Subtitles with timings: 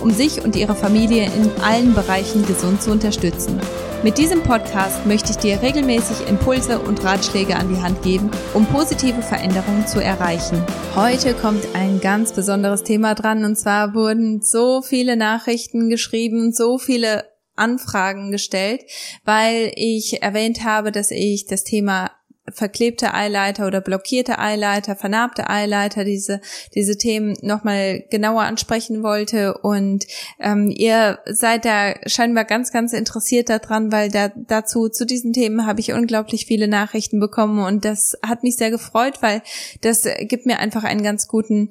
[0.00, 3.60] um sich und ihre Familie in allen Bereichen gesund zu unterstützen.
[4.02, 8.64] Mit diesem Podcast möchte ich dir regelmäßig Impulse und Ratschläge an die Hand geben, um
[8.64, 10.64] positive Veränderungen zu erreichen.
[10.96, 16.78] Heute kommt ein ganz besonderes Thema dran und zwar wurden so viele Nachrichten geschrieben, so
[16.78, 17.24] viele
[17.56, 18.80] Anfragen gestellt,
[19.24, 22.10] weil ich erwähnt habe, dass ich das Thema
[22.52, 26.40] verklebte Eileiter oder blockierte Eileiter, vernarbte Eileiter, diese,
[26.74, 29.58] diese Themen nochmal genauer ansprechen wollte.
[29.58, 30.06] Und
[30.38, 35.66] ähm, ihr seid da scheinbar ganz, ganz interessiert daran, weil da, dazu, zu diesen Themen
[35.66, 39.42] habe ich unglaublich viele Nachrichten bekommen und das hat mich sehr gefreut, weil
[39.80, 41.70] das gibt mir einfach einen ganz guten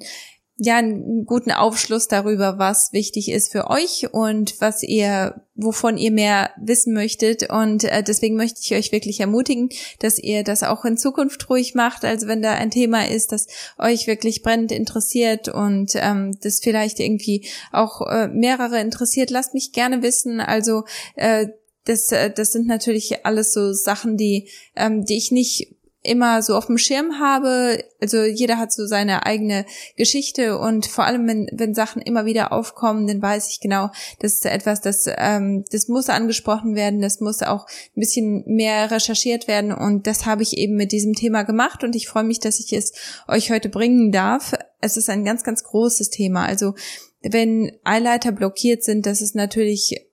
[0.60, 6.10] ja einen guten Aufschluss darüber, was wichtig ist für euch und was ihr, wovon ihr
[6.10, 7.50] mehr wissen möchtet.
[7.50, 11.74] Und äh, deswegen möchte ich euch wirklich ermutigen, dass ihr das auch in Zukunft ruhig
[11.74, 12.04] macht.
[12.04, 13.46] Also wenn da ein Thema ist, das
[13.78, 19.72] euch wirklich brennend interessiert und ähm, das vielleicht irgendwie auch äh, mehrere interessiert, lasst mich
[19.72, 20.40] gerne wissen.
[20.40, 20.84] Also
[21.16, 21.48] äh,
[21.84, 26.56] das, äh, das sind natürlich alles so Sachen, die, ähm, die ich nicht immer so
[26.56, 27.84] auf dem Schirm habe.
[28.00, 32.52] Also jeder hat so seine eigene Geschichte und vor allem, wenn, wenn Sachen immer wieder
[32.52, 37.20] aufkommen, dann weiß ich genau, das ist etwas, das, ähm, das muss angesprochen werden, das
[37.20, 41.42] muss auch ein bisschen mehr recherchiert werden und das habe ich eben mit diesem Thema
[41.42, 42.92] gemacht und ich freue mich, dass ich es
[43.28, 44.54] euch heute bringen darf.
[44.80, 46.46] Es ist ein ganz, ganz großes Thema.
[46.46, 46.74] Also
[47.20, 50.06] wenn Eileiter blockiert sind, das ist natürlich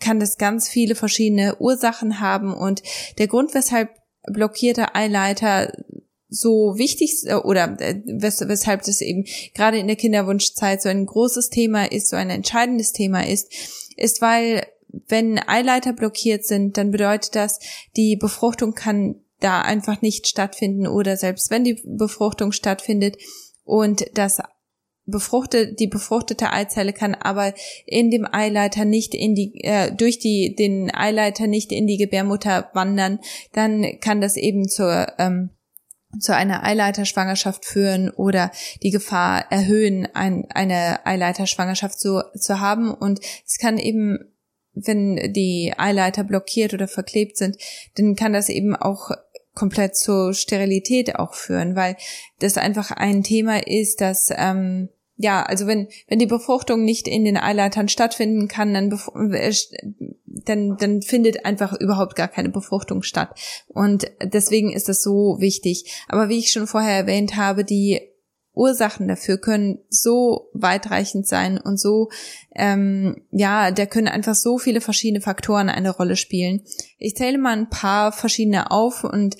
[0.00, 2.82] kann das ganz viele verschiedene Ursachen haben und
[3.18, 3.90] der Grund, weshalb
[4.26, 5.72] blockierte Eileiter
[6.28, 9.24] so wichtig äh, oder äh, wes weshalb das eben
[9.54, 13.52] gerade in der Kinderwunschzeit so ein großes Thema ist, so ein entscheidendes Thema ist,
[13.96, 14.66] ist, weil
[15.08, 17.58] wenn Eileiter blockiert sind, dann bedeutet das,
[17.96, 23.16] die Befruchtung kann da einfach nicht stattfinden oder selbst wenn die Befruchtung stattfindet
[23.64, 24.38] und das
[25.06, 27.52] befruchtet, die befruchtete Eizelle kann aber
[27.86, 32.70] in dem Eileiter nicht in die, äh, durch die, den Eileiter nicht in die Gebärmutter
[32.72, 33.18] wandern,
[33.52, 35.50] dann kann das eben zur, ähm,
[36.18, 38.50] zu einer Eileiterschwangerschaft führen oder
[38.82, 42.92] die Gefahr erhöhen, ein, eine Eileiterschwangerschaft zu, zu haben.
[42.92, 44.32] Und es kann eben,
[44.72, 47.58] wenn die Eileiter blockiert oder verklebt sind,
[47.96, 49.10] dann kann das eben auch
[49.54, 51.96] komplett zur Sterilität auch führen, weil
[52.40, 57.24] das einfach ein Thema ist, dass ähm, ja, also wenn, wenn die Befruchtung nicht in
[57.24, 58.90] den Eileitern stattfinden kann, dann,
[59.32, 59.54] äh,
[60.26, 63.38] dann, dann findet einfach überhaupt gar keine Befruchtung statt.
[63.68, 66.02] Und deswegen ist das so wichtig.
[66.08, 68.00] Aber wie ich schon vorher erwähnt habe, die
[68.54, 72.10] Ursachen dafür können so weitreichend sein und so,
[72.54, 76.62] ähm, ja, da können einfach so viele verschiedene Faktoren eine Rolle spielen.
[76.98, 79.36] Ich zähle mal ein paar verschiedene auf und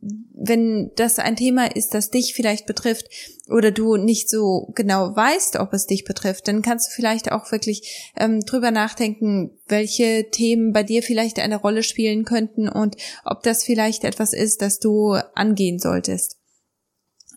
[0.00, 3.08] wenn das ein Thema ist, das dich vielleicht betrifft
[3.48, 7.50] oder du nicht so genau weißt, ob es dich betrifft, dann kannst du vielleicht auch
[7.50, 13.42] wirklich ähm, drüber nachdenken, welche Themen bei dir vielleicht eine Rolle spielen könnten und ob
[13.42, 16.37] das vielleicht etwas ist, das du angehen solltest.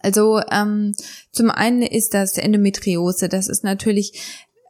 [0.03, 0.93] Also ähm,
[1.31, 3.29] zum einen ist das Endometriose.
[3.29, 4.21] Das ist natürlich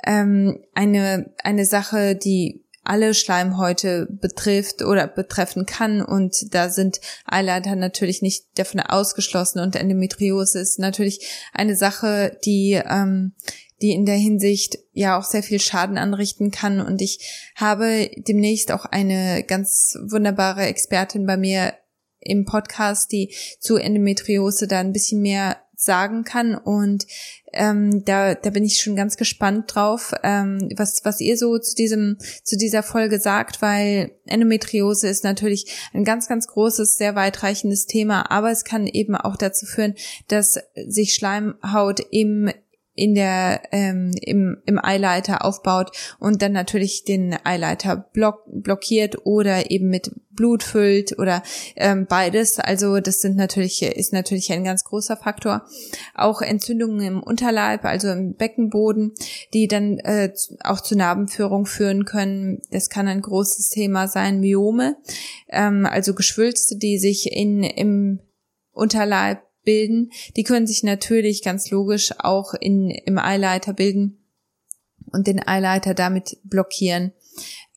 [0.05, 7.75] ähm, eine eine Sache, die alle Schleimhäute betrifft oder betreffen kann und da sind Eileiter
[7.75, 13.33] natürlich nicht davon ausgeschlossen und Endometriose ist natürlich eine Sache, die ähm,
[13.81, 16.79] die in der Hinsicht ja auch sehr viel Schaden anrichten kann.
[16.79, 21.73] Und ich habe demnächst auch eine ganz wunderbare Expertin bei mir
[22.21, 26.55] im Podcast, die zu Endometriose da ein bisschen mehr sagen kann.
[26.55, 27.07] Und
[27.53, 31.75] ähm, da, da bin ich schon ganz gespannt drauf, ähm, was, was ihr so zu
[31.75, 37.87] diesem, zu dieser Folge sagt, weil Endometriose ist natürlich ein ganz, ganz großes, sehr weitreichendes
[37.87, 39.95] Thema, aber es kann eben auch dazu führen,
[40.27, 42.51] dass sich Schleimhaut im
[42.93, 49.71] in der ähm, im, im Eileiter aufbaut und dann natürlich den Eileiter block, blockiert oder
[49.71, 51.41] eben mit Blut füllt oder
[51.75, 52.59] ähm, beides.
[52.59, 55.65] Also das sind natürlich ist natürlich ein ganz großer Faktor.
[56.15, 59.13] Auch Entzündungen im Unterleib, also im Beckenboden,
[59.53, 60.33] die dann äh,
[60.63, 62.61] auch zu Narbenführung führen können.
[62.71, 64.39] Das kann ein großes Thema sein.
[64.39, 64.97] Myome,
[65.49, 68.19] ähm, also Geschwülste, die sich in im
[68.73, 70.11] Unterleib bilden.
[70.35, 74.23] Die können sich natürlich ganz logisch auch in, im Eileiter bilden
[75.11, 77.13] und den Eileiter damit blockieren.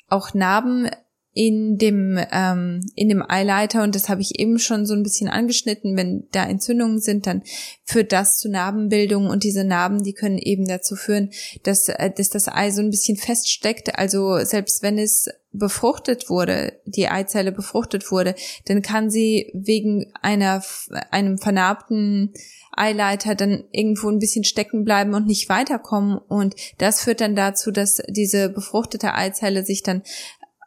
[0.08, 0.90] Auch Narben
[1.34, 5.28] in dem ähm, in dem Eileiter und das habe ich eben schon so ein bisschen
[5.28, 7.42] angeschnitten, wenn da Entzündungen sind, dann
[7.84, 11.30] führt das zu Narbenbildung und diese Narben, die können eben dazu führen,
[11.64, 16.80] dass äh, dass das Ei so ein bisschen feststeckt, also selbst wenn es befruchtet wurde,
[16.84, 20.62] die Eizelle befruchtet wurde, dann kann sie wegen einer
[21.10, 22.32] einem vernarbten
[22.76, 26.18] Eileiter dann irgendwo ein bisschen stecken bleiben und nicht weiterkommen.
[26.18, 30.02] Und das führt dann dazu, dass diese befruchtete Eizelle sich dann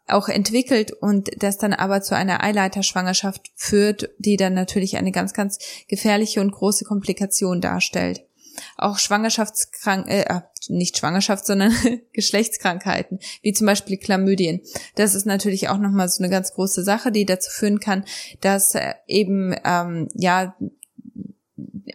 [0.07, 5.33] auch entwickelt und das dann aber zu einer Eileiterschwangerschaft führt, die dann natürlich eine ganz,
[5.33, 8.23] ganz gefährliche und große Komplikation darstellt.
[8.77, 11.73] Auch Schwangerschaftskrank, äh, ah, nicht Schwangerschaft, sondern
[12.13, 14.61] Geschlechtskrankheiten, wie zum Beispiel Chlamydien.
[14.95, 18.03] Das ist natürlich auch nochmal so eine ganz große Sache, die dazu führen kann,
[18.41, 20.55] dass äh, eben ähm, ja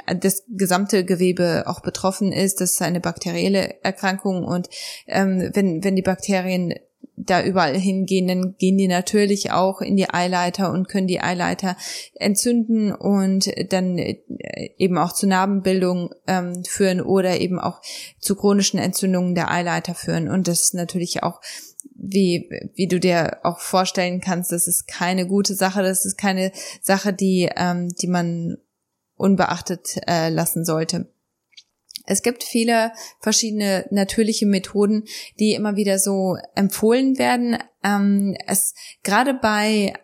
[0.06, 2.60] das gesamte Gewebe auch betroffen ist.
[2.60, 4.68] Das ist eine bakterielle Erkrankung und
[5.06, 6.74] ähm, wenn, wenn die Bakterien
[7.16, 11.76] da überall hingehen, dann gehen die natürlich auch in die Eileiter und können die Eileiter
[12.14, 14.18] entzünden und dann äh,
[14.78, 17.80] eben auch zu Narbenbildung ähm, führen oder eben auch
[18.18, 20.28] zu chronischen Entzündungen der Eileiter führen.
[20.28, 21.40] Und das ist natürlich auch
[21.94, 26.52] wie, wie du dir auch vorstellen kannst, das ist keine gute Sache, das ist keine
[26.80, 28.56] Sache, die, ähm, die man
[29.16, 31.12] unbeachtet äh, lassen sollte.
[32.06, 35.04] Es gibt viele verschiedene natürliche Methoden,
[35.38, 37.58] die immer wieder so empfohlen werden.
[37.84, 39.94] Ähm, es gerade bei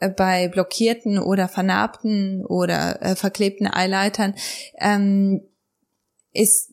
[0.00, 4.34] äh, bei blockierten oder vernarbten oder äh, verklebten Eileitern
[4.78, 5.42] ähm,
[6.32, 6.72] ist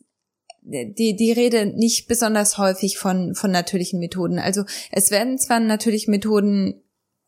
[0.62, 4.38] die, die Rede nicht besonders häufig von, von natürlichen Methoden.
[4.38, 6.82] Also es werden zwar natürlich Methoden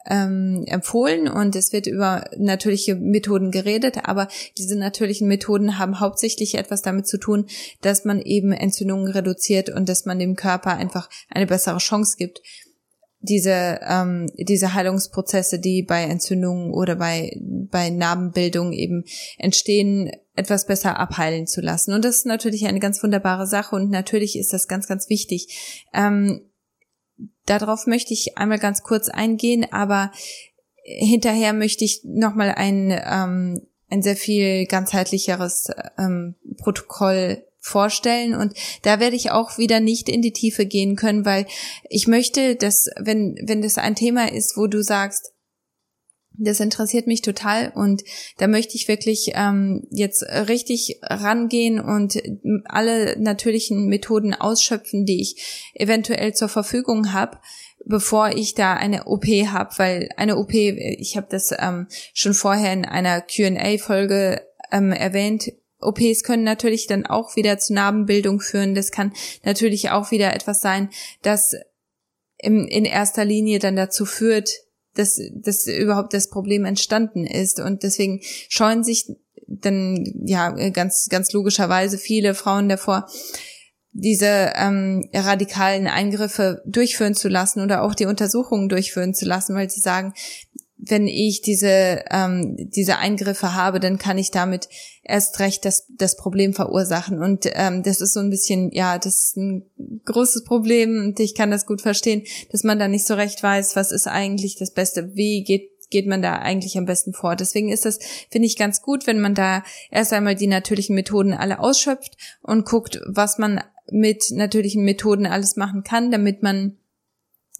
[0.06, 4.29] ähm, empfohlen und es wird über natürliche Methoden geredet, aber
[4.59, 7.47] diese natürlichen Methoden haben hauptsächlich etwas damit zu tun,
[7.81, 12.41] dass man eben Entzündungen reduziert und dass man dem Körper einfach eine bessere Chance gibt,
[13.21, 19.05] diese, ähm, diese Heilungsprozesse, die bei Entzündungen oder bei, bei Narbenbildung eben
[19.39, 21.95] entstehen, etwas besser abheilen zu lassen.
[21.95, 25.87] Und das ist natürlich eine ganz wunderbare Sache und natürlich ist das ganz, ganz wichtig.
[25.95, 26.43] Ähm,
[27.47, 30.11] Darauf möchte ich einmal ganz kurz eingehen, aber
[30.83, 35.69] hinterher möchte ich nochmal ein, ähm, ein sehr viel ganzheitlicheres
[35.99, 38.35] ähm, Protokoll vorstellen.
[38.35, 41.47] Und da werde ich auch wieder nicht in die Tiefe gehen können, weil
[41.89, 45.34] ich möchte, dass wenn wenn das ein Thema ist, wo du sagst,
[46.37, 48.03] das interessiert mich total und
[48.39, 52.21] da möchte ich wirklich ähm, jetzt richtig rangehen und
[52.65, 57.39] alle natürlichen Methoden ausschöpfen, die ich eventuell zur Verfügung habe,
[57.85, 62.73] bevor ich da eine OP habe, weil eine OP, ich habe das ähm, schon vorher
[62.73, 64.43] in einer Q&A-Folge
[64.73, 68.75] ähm, erwähnt, OPs können natürlich dann auch wieder zu Narbenbildung führen.
[68.75, 69.13] Das kann
[69.45, 70.89] natürlich auch wieder etwas sein,
[71.23, 71.55] das
[72.39, 74.51] im, in erster Linie dann dazu führt,
[74.94, 77.61] dass, dass überhaupt das Problem entstanden ist.
[77.61, 79.06] Und deswegen scheuen sich
[79.46, 83.06] dann ja ganz, ganz logischerweise viele Frauen davor,
[83.93, 89.70] diese ähm, radikalen Eingriffe durchführen zu lassen oder auch die Untersuchungen durchführen zu lassen, weil
[89.70, 90.15] sie sagen,
[90.88, 94.69] wenn ich diese, ähm, diese Eingriffe habe, dann kann ich damit
[95.03, 97.22] erst recht das, das Problem verursachen.
[97.22, 99.70] Und ähm, das ist so ein bisschen, ja, das ist ein
[100.05, 103.76] großes Problem und ich kann das gut verstehen, dass man da nicht so recht weiß,
[103.76, 107.36] was ist eigentlich das Beste, wie geht geht man da eigentlich am besten vor.
[107.36, 109.62] Deswegen ist das, finde ich, ganz gut, wenn man da
[109.93, 113.62] erst einmal die natürlichen Methoden alle ausschöpft und guckt, was man
[113.93, 116.79] mit natürlichen Methoden alles machen kann, damit man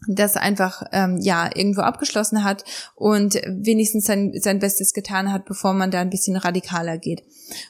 [0.09, 5.73] das einfach ähm, ja irgendwo abgeschlossen hat und wenigstens sein, sein Bestes getan hat, bevor
[5.73, 7.23] man da ein bisschen radikaler geht.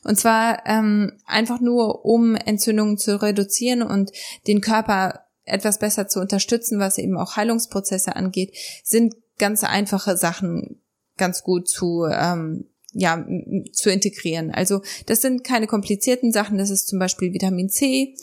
[0.03, 4.11] Und zwar ähm, einfach nur, um Entzündungen zu reduzieren und
[4.47, 10.81] den Körper etwas besser zu unterstützen, was eben auch Heilungsprozesse angeht, sind ganz einfache Sachen
[11.17, 12.67] ganz gut zu ähm,
[12.97, 13.27] ja,
[13.73, 14.53] zu integrieren.
[14.53, 18.15] Also das sind keine komplizierten Sachen, das ist zum Beispiel Vitamin C,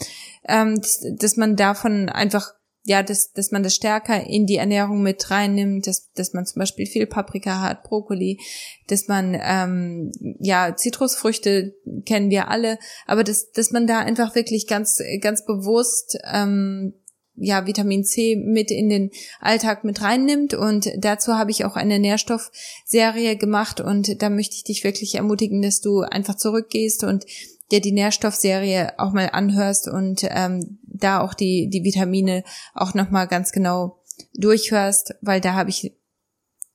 [0.47, 5.03] ähm, dass, dass man davon einfach ja, dass, dass man das stärker in die Ernährung
[5.03, 8.39] mit reinnimmt, dass, dass man zum Beispiel viel Paprika hat, Brokkoli,
[8.87, 14.67] dass man, ähm, ja, Zitrusfrüchte kennen wir alle, aber dass, dass man da einfach wirklich
[14.67, 16.93] ganz, ganz bewusst, ähm,
[17.35, 20.53] ja, Vitamin C mit in den Alltag mit reinnimmt.
[20.53, 23.79] Und dazu habe ich auch eine Nährstoffserie gemacht.
[23.79, 27.25] Und da möchte ich dich wirklich ermutigen, dass du einfach zurückgehst und
[27.71, 32.43] dir die Nährstoffserie auch mal anhörst und ähm, da auch die, die Vitamine
[32.73, 33.99] auch nochmal ganz genau
[34.35, 35.93] durchhörst, weil da habe ich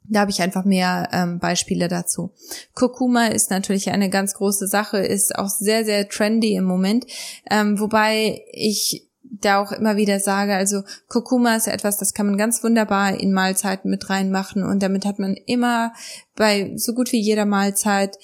[0.08, 2.32] da habe ich einfach mehr ähm, Beispiele dazu.
[2.74, 7.06] Kurkuma ist natürlich eine ganz große Sache, ist auch sehr, sehr trendy im Moment.
[7.50, 12.38] Ähm, wobei ich da auch immer wieder sage, also Kurkuma ist etwas, das kann man
[12.38, 15.92] ganz wunderbar in Mahlzeiten mit reinmachen und damit hat man immer
[16.36, 18.16] bei so gut wie jeder Mahlzeit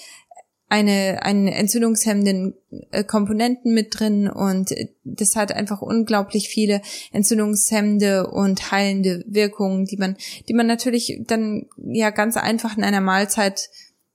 [0.73, 2.55] eine, einen entzündungshemmenden
[2.93, 4.75] äh, Komponenten mit drin und
[5.05, 6.81] das hat einfach unglaublich viele
[7.13, 10.17] entzündungshemmende und heilende Wirkungen, die man,
[10.49, 13.69] die man natürlich dann ja ganz einfach in einer Mahlzeit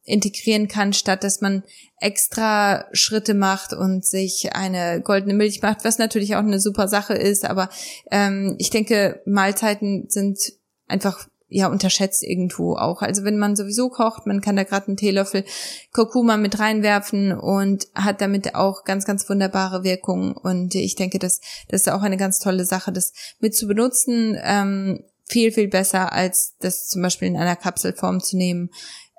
[0.04, 1.62] integrieren kann, statt dass man
[2.00, 7.14] extra Schritte macht und sich eine goldene Milch macht, was natürlich auch eine super Sache
[7.14, 7.46] ist.
[7.46, 7.70] Aber
[8.10, 10.40] ähm, ich denke, Mahlzeiten sind
[10.88, 13.02] einfach ja unterschätzt irgendwo auch.
[13.02, 15.46] Also wenn man sowieso kocht, man kann da gerade einen Teelöffel
[15.94, 20.34] Kurkuma mit reinwerfen und hat damit auch ganz, ganz wunderbare Wirkungen.
[20.34, 21.40] Und ich denke, das,
[21.70, 24.38] das ist auch eine ganz tolle Sache, das mit zu benutzen.
[24.44, 28.70] Ähm, viel, viel besser, als das zum Beispiel in einer Kapselform zu nehmen.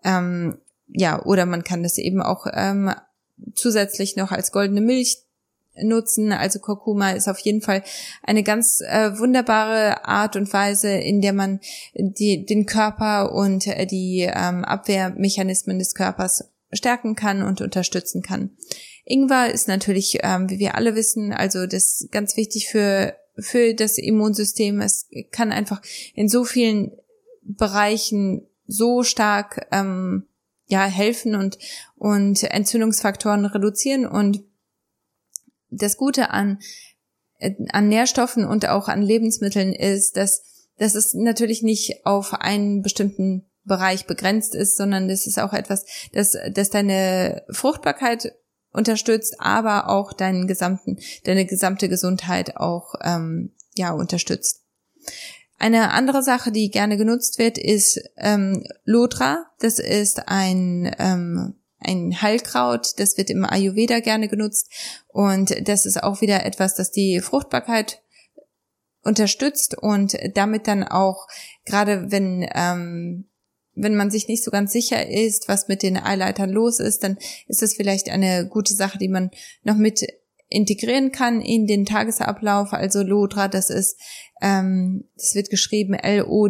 [0.05, 0.59] Ähm,
[0.89, 2.93] ja, oder man kann das eben auch ähm,
[3.55, 5.28] zusätzlich noch als goldene Milch
[5.83, 6.33] nutzen.
[6.33, 7.83] Also Kurkuma ist auf jeden Fall
[8.23, 11.61] eine ganz äh, wunderbare Art und Weise, in der man
[11.95, 18.51] die, den Körper und äh, die ähm, Abwehrmechanismen des Körpers stärken kann und unterstützen kann.
[19.05, 23.99] Ingwer ist natürlich, ähm, wie wir alle wissen, also das ganz wichtig für für das
[23.99, 24.81] Immunsystem.
[24.81, 25.81] Es kann einfach
[26.15, 26.93] in so vielen
[27.43, 30.27] Bereichen so stark ähm,
[30.67, 31.59] ja helfen und
[31.97, 34.43] und Entzündungsfaktoren reduzieren und
[35.71, 36.59] das Gute an,
[37.39, 40.43] äh, an Nährstoffen und auch an Lebensmitteln ist, dass,
[40.79, 45.85] dass es natürlich nicht auf einen bestimmten Bereich begrenzt ist, sondern das ist auch etwas,
[46.13, 48.33] das, das deine Fruchtbarkeit
[48.73, 54.65] unterstützt, aber auch deinen gesamten, deine gesamte Gesundheit auch ähm, ja unterstützt.
[55.59, 59.47] Eine andere Sache, die gerne genutzt wird, ist ähm, Lodra.
[59.59, 64.71] Das ist ein ähm, ein Heilkraut, das wird im Ayurveda gerne genutzt
[65.09, 68.03] und das ist auch wieder etwas, das die Fruchtbarkeit
[69.05, 71.27] unterstützt und damit dann auch,
[71.65, 73.29] gerade wenn, ähm,
[73.75, 77.17] wenn man sich nicht so ganz sicher ist, was mit den Eileitern los ist, dann
[77.47, 79.31] ist es vielleicht eine gute Sache, die man
[79.63, 80.05] noch mit
[80.49, 82.73] integrieren kann in den Tagesablauf.
[82.73, 83.99] Also Lodra, das ist,
[84.41, 86.45] ähm, das wird geschrieben L-O-D-H-R-A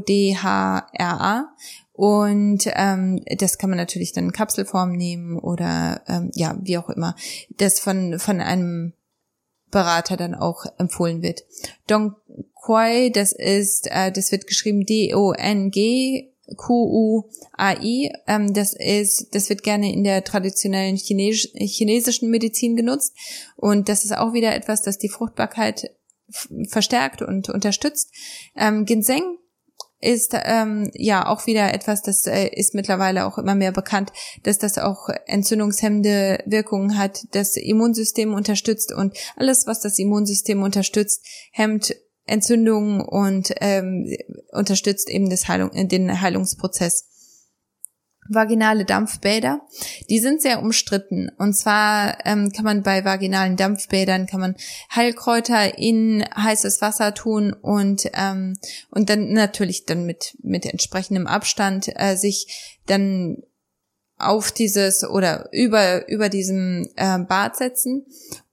[1.98, 6.90] und ähm, das kann man natürlich dann in Kapselform nehmen oder ähm, ja, wie auch
[6.90, 7.16] immer,
[7.56, 8.92] das von, von einem
[9.72, 11.42] Berater dann auch empfohlen wird.
[11.88, 12.14] Dong
[12.54, 18.12] Quai, das ist, äh, das wird geschrieben D-O-N-G Q-U-A-I.
[18.28, 23.12] Ähm, das ist, das wird gerne in der traditionellen Chines chinesischen Medizin genutzt.
[23.56, 25.90] Und das ist auch wieder etwas, das die Fruchtbarkeit
[26.68, 28.12] verstärkt und unterstützt.
[28.56, 29.38] Ähm, Ginseng
[30.00, 34.12] ist ähm, ja auch wieder etwas, das äh, ist mittlerweile auch immer mehr bekannt,
[34.44, 41.24] dass das auch entzündungshemmende Wirkungen hat, das Immunsystem unterstützt und alles, was das Immunsystem unterstützt,
[41.52, 41.94] hemmt
[42.26, 44.06] Entzündungen und ähm,
[44.52, 47.08] unterstützt eben das Heilung, den Heilungsprozess
[48.28, 49.60] vaginale Dampfbäder.
[50.08, 51.30] Die sind sehr umstritten.
[51.38, 54.56] Und zwar ähm, kann man bei vaginalen Dampfbädern kann man
[54.94, 58.56] Heilkräuter in heißes Wasser tun und ähm,
[58.90, 63.42] und dann natürlich dann mit mit entsprechendem Abstand äh, sich dann
[64.18, 68.06] auf dieses oder über über diesem äh, Bad setzen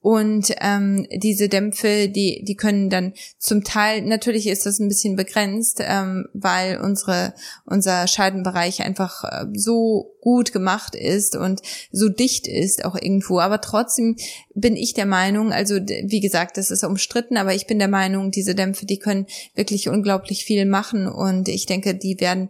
[0.05, 5.15] und ähm, diese Dämpfe, die die können dann zum Teil natürlich ist das ein bisschen
[5.15, 7.34] begrenzt, ähm, weil unsere
[7.65, 13.39] unser Scheidenbereich einfach äh, so gut gemacht ist und so dicht ist auch irgendwo.
[13.39, 14.15] Aber trotzdem
[14.53, 18.29] bin ich der Meinung, also wie gesagt, das ist umstritten, aber ich bin der Meinung,
[18.29, 22.50] diese Dämpfe, die können wirklich unglaublich viel machen und ich denke, die werden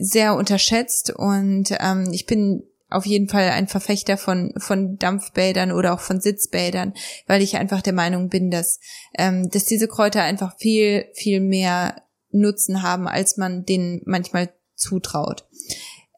[0.00, 5.92] sehr unterschätzt und ähm, ich bin auf jeden Fall ein Verfechter von, von Dampfbädern oder
[5.92, 6.94] auch von Sitzbädern,
[7.26, 8.80] weil ich einfach der Meinung bin, dass,
[9.16, 15.47] ähm, dass diese Kräuter einfach viel, viel mehr Nutzen haben, als man denen manchmal zutraut.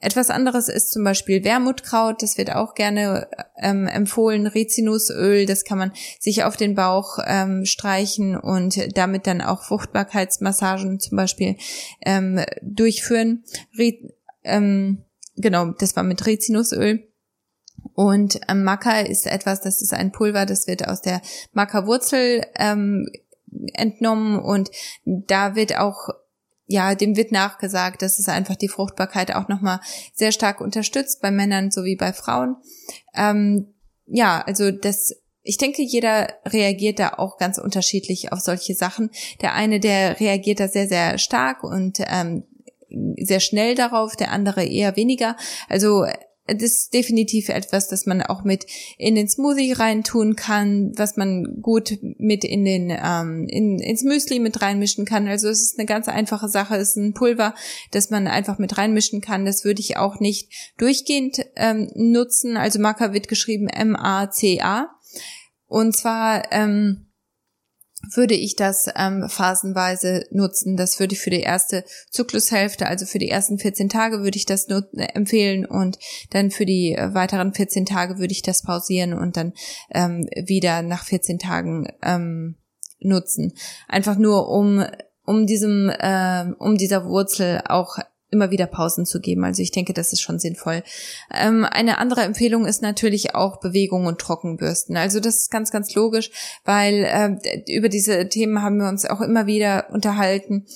[0.01, 3.29] Etwas anderes ist zum Beispiel Wermutkraut, das wird auch gerne
[3.59, 9.43] ähm, empfohlen, Rizinusöl, das kann man sich auf den Bauch ähm, streichen und damit dann
[9.43, 11.57] auch Fruchtbarkeitsmassagen zum Beispiel
[12.05, 13.45] ähm, durchführen.
[13.79, 13.93] Re
[14.43, 15.05] ähm,
[15.37, 17.07] genau, das war mit Rizinusöl.
[17.93, 21.21] Und ähm, Maca ist etwas, das ist ein Pulver, das wird aus der
[21.53, 23.07] Maca-Wurzel ähm,
[23.75, 24.71] entnommen und
[25.05, 26.09] da wird auch
[26.71, 29.81] ja, dem wird nachgesagt, dass es einfach die Fruchtbarkeit auch nochmal
[30.15, 32.57] sehr stark unterstützt, bei Männern sowie bei Frauen.
[33.13, 33.75] Ähm,
[34.07, 39.11] ja, also das, ich denke, jeder reagiert da auch ganz unterschiedlich auf solche Sachen.
[39.41, 42.45] Der eine, der reagiert da sehr, sehr stark und ähm,
[43.17, 45.37] sehr schnell darauf, der andere eher weniger.
[45.69, 46.07] Also
[46.55, 48.67] das ist definitiv etwas, das man auch mit
[48.99, 54.39] in den Smoothie reintun kann, was man gut mit in den ähm, in, ins Müsli
[54.39, 55.29] mit reinmischen kann.
[55.29, 56.77] Also es ist eine ganz einfache Sache.
[56.77, 57.55] Es ist ein Pulver,
[57.91, 59.45] das man einfach mit reinmischen kann.
[59.45, 62.57] Das würde ich auch nicht durchgehend ähm, nutzen.
[62.57, 64.91] Also Maca wird geschrieben M-A-C-A.
[65.67, 67.10] Und zwar ähm,
[68.13, 70.77] würde ich das ähm, phasenweise nutzen.
[70.77, 74.47] Das würde ich für die erste Zyklushälfte, also für die ersten 14 Tage würde ich
[74.47, 74.67] das
[74.97, 75.99] empfehlen und
[76.31, 79.53] dann für die weiteren 14 Tage würde ich das pausieren und dann
[79.91, 82.57] ähm, wieder nach 14 Tagen ähm,
[83.01, 83.53] nutzen.
[83.89, 84.85] Einfach nur um
[85.25, 87.99] um diesem äh, um dieser Wurzel auch
[88.31, 89.45] immer wieder Pausen zu geben.
[89.45, 90.83] Also ich denke, das ist schon sinnvoll.
[91.35, 94.97] Ähm, eine andere Empfehlung ist natürlich auch Bewegung und Trockenbürsten.
[94.97, 96.31] Also das ist ganz, ganz logisch,
[96.65, 100.67] weil äh, über diese Themen haben wir uns auch immer wieder unterhalten.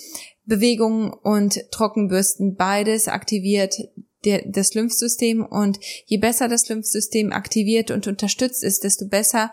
[0.47, 3.77] Bewegung und Trockenbürsten, beides aktiviert
[4.25, 9.53] der, das Lymphsystem und je besser das Lymphsystem aktiviert und unterstützt ist, desto besser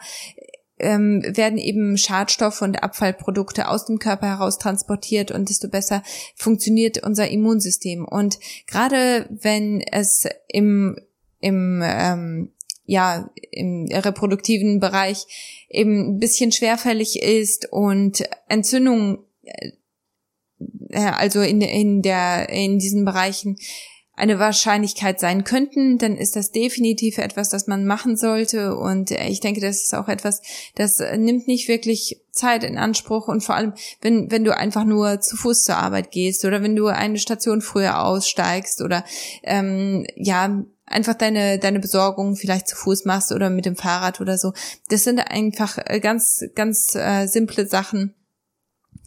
[0.81, 6.03] ähm, werden eben Schadstoffe und Abfallprodukte aus dem Körper heraus transportiert und desto besser
[6.35, 8.05] funktioniert unser Immunsystem.
[8.05, 10.97] Und gerade wenn es im,
[11.39, 12.51] im ähm,
[12.85, 15.25] ja, im reproduktiven Bereich
[15.69, 19.71] eben ein bisschen schwerfällig ist und Entzündungen äh,
[20.99, 23.55] also in, in der in diesen Bereichen
[24.21, 28.75] eine Wahrscheinlichkeit sein könnten, dann ist das definitiv etwas, das man machen sollte.
[28.75, 30.43] Und ich denke, das ist auch etwas,
[30.75, 33.27] das äh, nimmt nicht wirklich Zeit in Anspruch.
[33.27, 36.75] Und vor allem, wenn, wenn du einfach nur zu Fuß zur Arbeit gehst oder wenn
[36.75, 39.03] du eine Station früher aussteigst oder
[39.41, 44.37] ähm, ja, einfach deine, deine Besorgung vielleicht zu Fuß machst oder mit dem Fahrrad oder
[44.37, 44.53] so.
[44.89, 48.13] Das sind einfach äh, ganz, ganz äh, simple Sachen,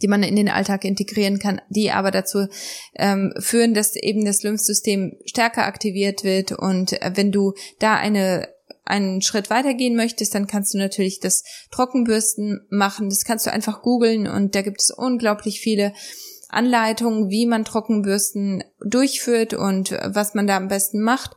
[0.01, 2.47] die man in den Alltag integrieren kann, die aber dazu
[2.95, 6.51] ähm, führen, dass eben das Lymphsystem stärker aktiviert wird.
[6.51, 8.49] Und äh, wenn du da eine
[8.87, 13.09] einen Schritt weitergehen möchtest, dann kannst du natürlich das Trockenbürsten machen.
[13.09, 15.91] Das kannst du einfach googeln und da gibt es unglaublich viele
[16.49, 21.31] Anleitungen, wie man Trockenbürsten durchführt und was man da am besten macht.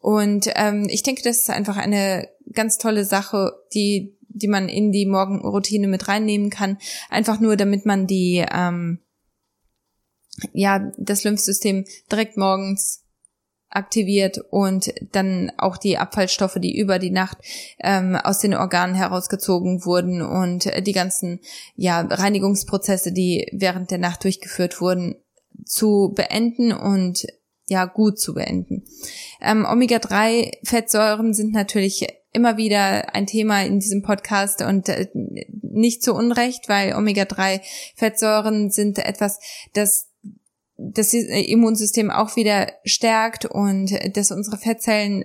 [0.00, 4.92] Und ähm, ich denke, das ist einfach eine ganz tolle Sache, die die man in
[4.92, 6.78] die Morgenroutine mit reinnehmen kann.
[7.10, 8.98] Einfach nur, damit man die, ähm,
[10.52, 13.02] ja, das Lymphsystem direkt morgens
[13.72, 17.38] aktiviert und dann auch die Abfallstoffe, die über die Nacht
[17.78, 21.40] ähm, aus den Organen herausgezogen wurden und die ganzen
[21.74, 25.16] ja Reinigungsprozesse, die während der Nacht durchgeführt wurden,
[25.64, 27.26] zu beenden und
[27.66, 28.84] ja gut zu beenden.
[29.40, 35.08] Ähm, Omega-3-Fettsäuren sind natürlich immer wieder ein Thema in diesem Podcast und äh,
[35.62, 39.38] nicht zu Unrecht, weil Omega-3-Fettsäuren sind etwas,
[39.74, 40.08] das
[40.76, 45.24] das Immunsystem auch wieder stärkt und das unsere Fettzellen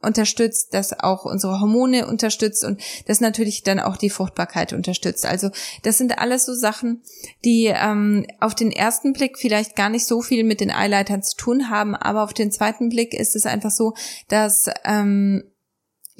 [0.00, 5.26] unterstützt, das auch unsere Hormone unterstützt und das natürlich dann auch die Fruchtbarkeit unterstützt.
[5.26, 5.50] Also
[5.82, 7.02] das sind alles so Sachen,
[7.44, 11.36] die ähm, auf den ersten Blick vielleicht gar nicht so viel mit den Eileitern zu
[11.36, 13.94] tun haben, aber auf den zweiten Blick ist es einfach so,
[14.28, 15.42] dass ähm,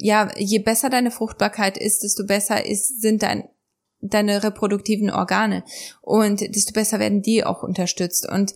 [0.01, 3.43] ja, je besser deine Fruchtbarkeit ist, desto besser ist, sind dein,
[4.01, 5.63] deine reproduktiven Organe
[6.01, 8.27] und desto besser werden die auch unterstützt.
[8.27, 8.53] Und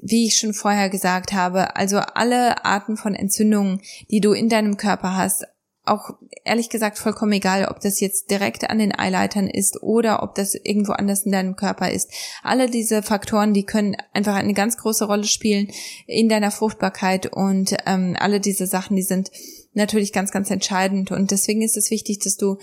[0.00, 4.76] wie ich schon vorher gesagt habe, also alle Arten von Entzündungen, die du in deinem
[4.76, 5.44] Körper hast,
[5.88, 6.10] auch
[6.44, 10.54] ehrlich gesagt vollkommen egal, ob das jetzt direkt an den Eileitern ist oder ob das
[10.54, 12.12] irgendwo anders in deinem Körper ist.
[12.42, 15.68] Alle diese Faktoren, die können einfach eine ganz große Rolle spielen
[16.06, 19.30] in deiner Fruchtbarkeit und ähm, alle diese Sachen, die sind
[19.72, 22.58] natürlich ganz, ganz entscheidend und deswegen ist es wichtig, dass du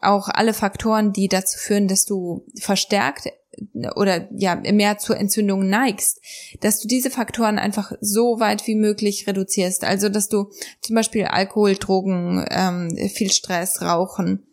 [0.00, 3.28] auch alle Faktoren, die dazu führen, dass du verstärkt
[3.94, 6.20] oder ja mehr zur Entzündung neigst,
[6.60, 9.84] dass du diese Faktoren einfach so weit wie möglich reduzierst.
[9.84, 10.50] Also dass du
[10.82, 14.46] zum Beispiel Alkohol, Drogen, ähm, viel Stress, Rauchen,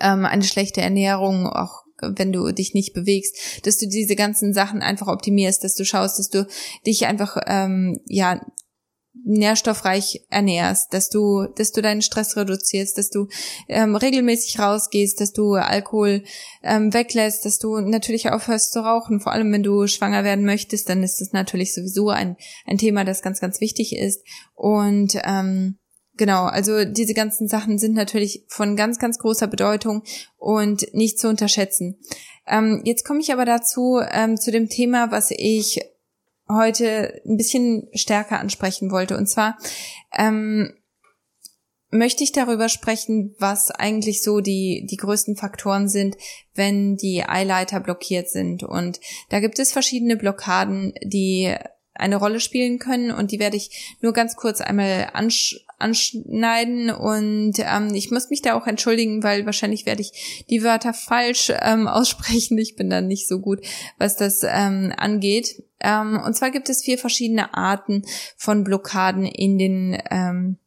[0.00, 4.82] ähm, eine schlechte Ernährung, auch wenn du dich nicht bewegst, dass du diese ganzen Sachen
[4.82, 6.46] einfach optimierst, dass du schaust, dass du
[6.86, 8.40] dich einfach ähm, ja
[9.24, 13.28] nährstoffreich ernährst, dass du, dass du deinen Stress reduzierst, dass du
[13.68, 16.24] ähm, regelmäßig rausgehst, dass du Alkohol
[16.62, 19.20] ähm, weglässt, dass du natürlich aufhörst zu rauchen.
[19.20, 23.04] Vor allem, wenn du schwanger werden möchtest, dann ist das natürlich sowieso ein, ein Thema,
[23.04, 24.22] das ganz, ganz wichtig ist.
[24.54, 25.78] Und ähm,
[26.16, 30.02] genau, also diese ganzen Sachen sind natürlich von ganz, ganz großer Bedeutung
[30.36, 31.98] und nicht zu unterschätzen.
[32.46, 35.80] Ähm, jetzt komme ich aber dazu, ähm, zu dem Thema, was ich
[36.50, 39.16] heute ein bisschen stärker ansprechen wollte.
[39.16, 39.58] Und zwar
[40.16, 40.72] ähm,
[41.90, 46.16] möchte ich darüber sprechen, was eigentlich so die, die größten Faktoren sind,
[46.54, 48.62] wenn die Eileiter blockiert sind.
[48.62, 51.54] Und da gibt es verschiedene Blockaden, die
[51.98, 57.54] eine Rolle spielen können und die werde ich nur ganz kurz einmal ansch anschneiden und
[57.58, 61.86] ähm, ich muss mich da auch entschuldigen, weil wahrscheinlich werde ich die Wörter falsch ähm,
[61.88, 62.58] aussprechen.
[62.58, 63.60] Ich bin da nicht so gut,
[63.96, 65.62] was das ähm, angeht.
[65.80, 68.04] Ähm, und zwar gibt es vier verschiedene Arten
[68.36, 70.58] von Blockaden in den ähm,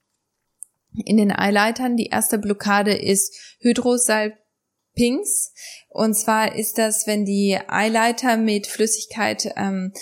[0.93, 1.97] in den Eileitern.
[1.97, 5.53] Die erste Blockade ist Hydrosalpinx.
[5.89, 9.93] Und zwar ist das, wenn die Eileiter mit Flüssigkeit ähm,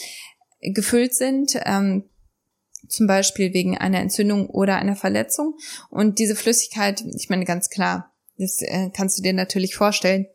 [0.62, 2.06] gefüllt sind, ähm,
[2.88, 5.56] zum Beispiel wegen einer Entzündung oder einer Verletzung.
[5.90, 10.28] Und diese Flüssigkeit, ich meine ganz klar, das äh, kannst du dir natürlich vorstellen,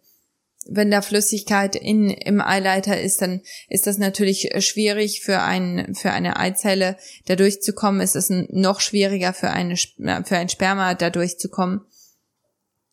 [0.67, 6.11] wenn da Flüssigkeit in, im Eileiter ist, dann ist das natürlich schwierig für, ein, für
[6.11, 8.01] eine Eizelle da durchzukommen.
[8.01, 11.83] Es ist noch schwieriger für, eine, für ein Sperma da durchzukommen.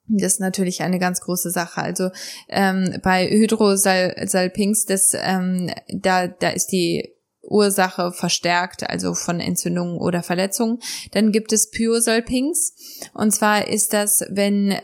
[0.08, 1.82] Das ist natürlich eine ganz große Sache.
[1.82, 2.10] Also
[2.50, 10.24] ähm, bei Hydrosalpinx, das ähm, da da ist die Ursache verstärkt, also von Entzündungen oder
[10.24, 10.80] Verletzungen.
[11.12, 12.74] Dann gibt es Pyosalpinx.
[13.14, 14.78] Und zwar ist das, wenn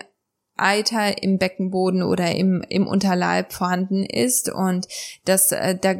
[0.55, 4.87] Eiter im Beckenboden oder im, im Unterleib vorhanden ist und
[5.25, 5.95] das äh, da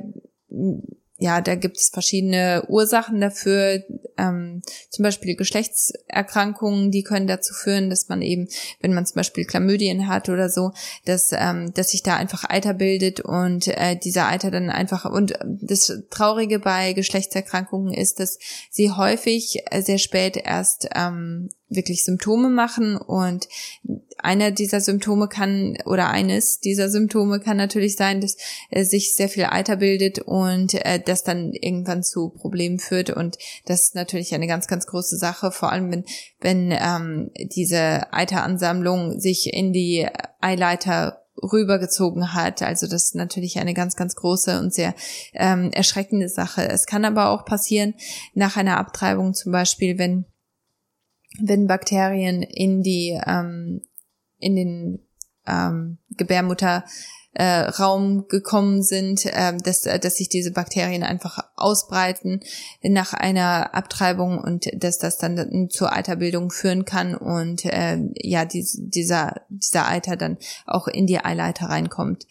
[1.19, 3.83] ja, da gibt es verschiedene Ursachen dafür,
[4.17, 8.47] ähm, zum Beispiel Geschlechtserkrankungen, die können dazu führen, dass man eben,
[8.81, 10.73] wenn man zum Beispiel Chlamydien hat oder so,
[11.05, 15.33] dass, ähm, dass sich da einfach Eiter bildet und äh, dieser Eiter dann einfach, und
[15.43, 18.37] das Traurige bei Geschlechtserkrankungen ist, dass
[18.69, 23.47] sie häufig sehr spät erst ähm, wirklich Symptome machen und
[24.17, 28.37] einer dieser Symptome kann oder eines dieser Symptome kann natürlich sein, dass
[28.69, 33.37] äh, sich sehr viel Eiter bildet und äh, das dann irgendwann zu Problemen führt und
[33.65, 36.05] das ist natürlich eine ganz ganz große Sache, vor allem wenn
[36.39, 40.07] wenn ähm, diese Eiteransammlung sich in die
[40.39, 42.61] Eileiter rübergezogen hat.
[42.61, 44.95] Also das ist natürlich eine ganz, ganz große und sehr
[45.33, 46.67] ähm, erschreckende Sache.
[46.67, 47.93] Es kann aber auch passieren
[48.33, 50.25] nach einer Abtreibung zum Beispiel, wenn
[51.39, 53.81] wenn Bakterien in die ähm,
[54.39, 54.99] in den
[55.45, 56.83] ähm, Gebärmutter
[57.33, 62.39] äh, Raum gekommen sind, äh, dass, dass sich diese Bakterien einfach ausbreiten
[62.81, 68.65] nach einer Abtreibung und dass das dann zur Eiterbildung führen kann und äh, ja die,
[68.77, 72.25] dieser dieser Eiter dann auch in die Eileiter reinkommt.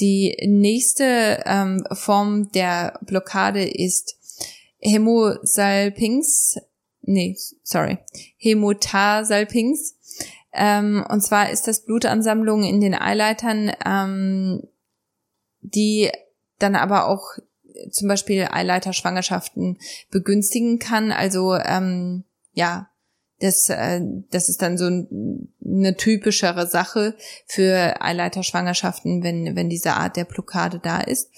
[0.00, 4.16] Die nächste ähm, Form der Blockade ist
[4.80, 6.56] Hämosalpinx
[7.02, 7.98] nee, sorry,
[8.38, 9.96] Hämotarsalpinx.
[10.52, 14.62] Ähm, und zwar ist das Blutansammlung in den Eileitern, ähm,
[15.60, 16.10] die
[16.58, 17.38] dann aber auch
[17.90, 19.78] zum Beispiel Eileiterschwangerschaften
[20.10, 21.12] begünstigen kann.
[21.12, 22.88] Also ähm, ja,
[23.40, 27.14] das, äh, das ist dann so eine typischere Sache
[27.46, 31.30] für Eileiterschwangerschaften, wenn, wenn diese Art der Blockade da ist.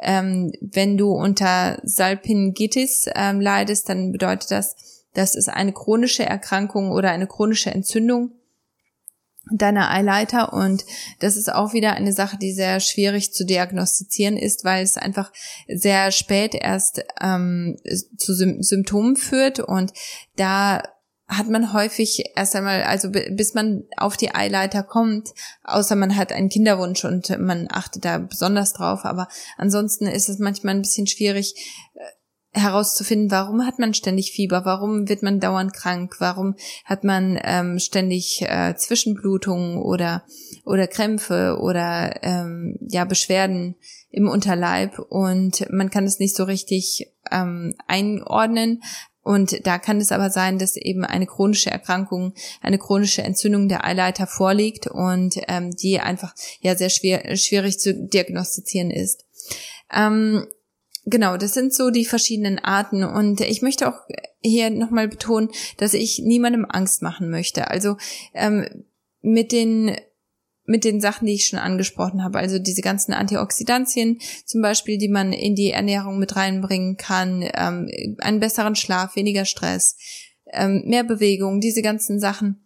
[0.00, 6.90] Ähm, wenn du unter Salpingitis ähm, leidest, dann bedeutet das, das ist eine chronische Erkrankung
[6.90, 8.32] oder eine chronische Entzündung
[9.50, 10.52] deiner Eileiter.
[10.52, 10.84] Und
[11.20, 15.32] das ist auch wieder eine Sache, die sehr schwierig zu diagnostizieren ist, weil es einfach
[15.68, 17.76] sehr spät erst ähm,
[18.16, 19.60] zu Sym Symptomen führt.
[19.60, 19.92] Und
[20.36, 20.82] da
[21.26, 25.30] hat man häufig erst einmal, also bis man auf die Eileiter kommt,
[25.62, 30.38] außer man hat einen Kinderwunsch und man achtet da besonders drauf, aber ansonsten ist es
[30.38, 31.54] manchmal ein bisschen schwierig,
[32.54, 37.78] herauszufinden, warum hat man ständig Fieber, warum wird man dauernd krank, warum hat man ähm,
[37.78, 40.24] ständig äh, Zwischenblutungen oder
[40.64, 43.74] oder Krämpfe oder ähm, ja Beschwerden
[44.10, 48.82] im Unterleib und man kann es nicht so richtig ähm, einordnen.
[49.22, 53.84] Und da kann es aber sein, dass eben eine chronische Erkrankung, eine chronische Entzündung der
[53.84, 59.24] Eileiter vorliegt und ähm, die einfach ja sehr schwer, schwierig zu diagnostizieren ist.
[59.90, 60.46] Ähm,
[61.06, 63.04] genau, das sind so die verschiedenen Arten.
[63.04, 64.00] Und ich möchte auch
[64.42, 67.68] hier nochmal betonen, dass ich niemandem Angst machen möchte.
[67.68, 67.96] Also
[68.34, 68.84] ähm,
[69.22, 69.96] mit den
[70.66, 72.38] mit den Sachen, die ich schon angesprochen habe.
[72.38, 77.90] Also diese ganzen Antioxidantien zum Beispiel, die man in die Ernährung mit reinbringen kann, ähm,
[78.20, 79.98] einen besseren Schlaf, weniger Stress,
[80.54, 82.64] ähm, mehr Bewegung, diese ganzen Sachen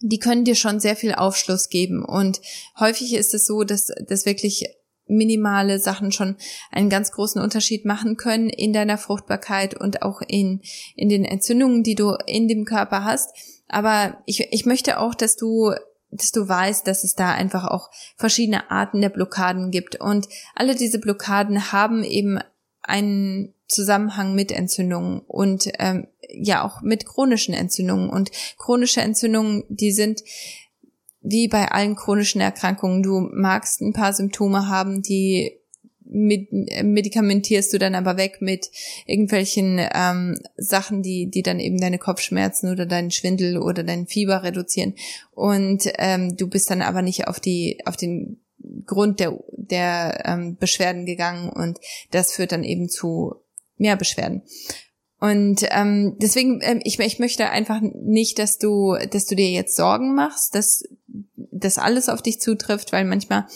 [0.00, 2.04] die können dir schon sehr viel Aufschluss geben.
[2.04, 2.40] Und
[2.78, 4.64] häufig ist es so, dass, dass wirklich
[5.08, 6.36] minimale Sachen schon
[6.70, 10.60] einen ganz großen Unterschied machen können in deiner Fruchtbarkeit und auch in,
[10.96, 13.34] in den Entzündungen, die du in dem Körper hast.
[13.68, 15.72] Aber ich, ich möchte auch, dass du
[16.10, 20.00] dass du weißt, dass es da einfach auch verschiedene Arten der Blockaden gibt.
[20.00, 22.38] Und alle diese Blockaden haben eben
[22.80, 28.08] einen Zusammenhang mit Entzündungen und ähm, ja auch mit chronischen Entzündungen.
[28.08, 30.22] Und chronische Entzündungen, die sind
[31.20, 33.02] wie bei allen chronischen Erkrankungen.
[33.02, 35.58] Du magst ein paar Symptome haben, die
[36.10, 38.70] mit, medikamentierst du dann aber weg mit
[39.06, 44.42] irgendwelchen ähm, Sachen, die, die dann eben deine Kopfschmerzen oder deinen Schwindel oder dein Fieber
[44.42, 44.94] reduzieren.
[45.32, 48.40] Und ähm, du bist dann aber nicht auf die, auf den
[48.86, 51.78] Grund der, der ähm, Beschwerden gegangen und
[52.10, 53.36] das führt dann eben zu
[53.76, 54.42] mehr Beschwerden.
[55.20, 59.76] Und ähm, deswegen, ähm, ich, ich möchte einfach nicht, dass du, dass du dir jetzt
[59.76, 60.84] Sorgen machst, dass
[61.36, 63.46] das alles auf dich zutrifft, weil manchmal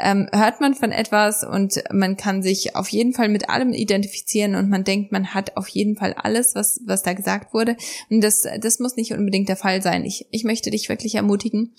[0.00, 4.54] ähm, hört man von etwas und man kann sich auf jeden Fall mit allem identifizieren
[4.54, 7.76] und man denkt, man hat auf jeden Fall alles, was, was da gesagt wurde.
[8.08, 10.04] Und das, das muss nicht unbedingt der Fall sein.
[10.04, 11.74] Ich, ich möchte dich wirklich ermutigen,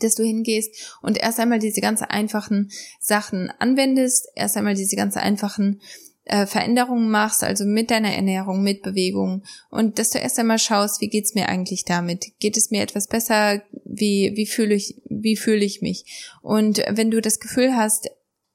[0.00, 2.70] dass du hingehst und erst einmal diese ganz einfachen
[3.00, 5.80] Sachen anwendest, erst einmal diese ganz einfachen
[6.28, 11.00] äh, Veränderungen machst, also mit deiner Ernährung, mit Bewegung und dass du erst einmal schaust,
[11.00, 12.26] wie geht's mir eigentlich damit?
[12.38, 13.62] Geht es mir etwas besser?
[13.84, 16.30] Wie wie fühle ich wie fühle ich mich?
[16.42, 18.10] Und wenn du das Gefühl hast,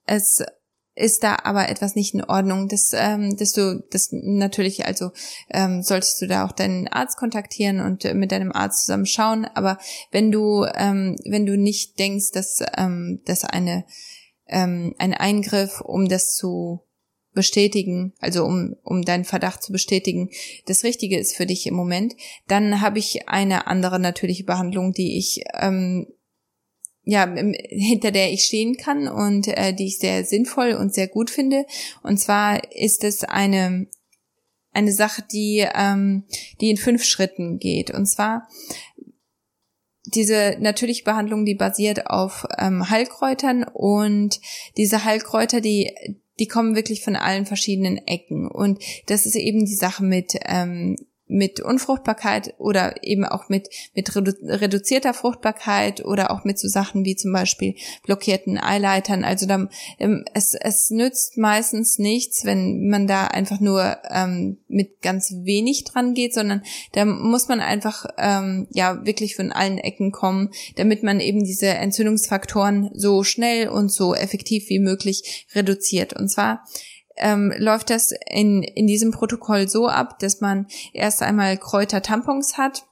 [0.06, 0.44] es
[0.96, 5.12] ist da aber etwas nicht in Ordnung, dass, ähm, dass du das natürlich, also
[5.50, 9.46] ähm, solltest du da auch deinen Arzt kontaktieren und äh, mit deinem Arzt zusammen schauen.
[9.56, 9.80] Aber
[10.12, 13.86] wenn du, ähm, wenn du nicht denkst, dass, ähm, dass eine,
[14.48, 16.82] ähm, ein Eingriff, um das zu
[17.34, 20.30] bestätigen, also um, um deinen Verdacht zu bestätigen,
[20.66, 22.16] das Richtige ist für dich im Moment,
[22.48, 26.08] dann habe ich eine andere natürliche Behandlung, die ich ähm,
[27.06, 27.34] ja,
[27.70, 31.66] hinter der ich stehen kann und äh, die ich sehr sinnvoll und sehr gut finde.
[32.02, 33.88] Und zwar ist es eine
[34.72, 36.24] eine Sache, die ähm,
[36.62, 37.92] die in fünf Schritten geht.
[37.92, 38.48] Und zwar
[40.06, 44.40] diese natürliche Behandlung, die basiert auf ähm, Heilkräutern und
[44.78, 45.94] diese Heilkräuter, die
[46.40, 48.48] die kommen wirklich von allen verschiedenen Ecken.
[48.48, 50.96] Und das ist eben die Sache mit ähm,
[51.34, 57.06] mit Unfruchtbarkeit oder eben auch mit, mit redu reduzierter Fruchtbarkeit oder auch mit so Sachen
[57.06, 59.24] wie zum Beispiel blockierten Eileitern.
[59.24, 59.68] Also da,
[60.00, 65.86] ähm, es, es nützt meistens nichts, wenn man da einfach nur ähm, mit ganz wenig
[65.86, 71.02] dran geht, sondern da muss man einfach ähm, ja wirklich von allen Ecken kommen, damit
[71.02, 76.14] man eben diese Entzündungsfaktoren so schnell und so effektiv wie möglich reduziert.
[76.14, 76.64] Und zwar
[77.18, 82.86] ähm, läuft das in, in diesem Protokoll so ab, dass man erst einmal Kräutertampons hat.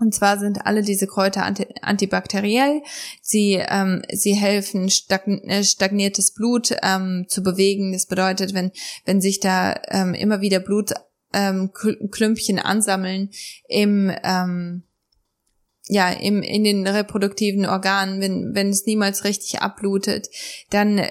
[0.00, 2.82] Und zwar sind alle diese Kräuter anti antibakteriell.
[3.22, 7.92] Sie, ähm, sie helfen, äh, stagniertes Blut ähm, zu bewegen.
[7.92, 8.72] Das bedeutet, wenn,
[9.04, 13.30] wenn sich da ähm, immer wieder Blutklümpchen ähm, ansammeln
[13.68, 14.82] im, ähm,
[15.86, 20.28] ja, im, in den reproduktiven Organen, wenn, wenn es niemals richtig abblutet,
[20.70, 21.02] dann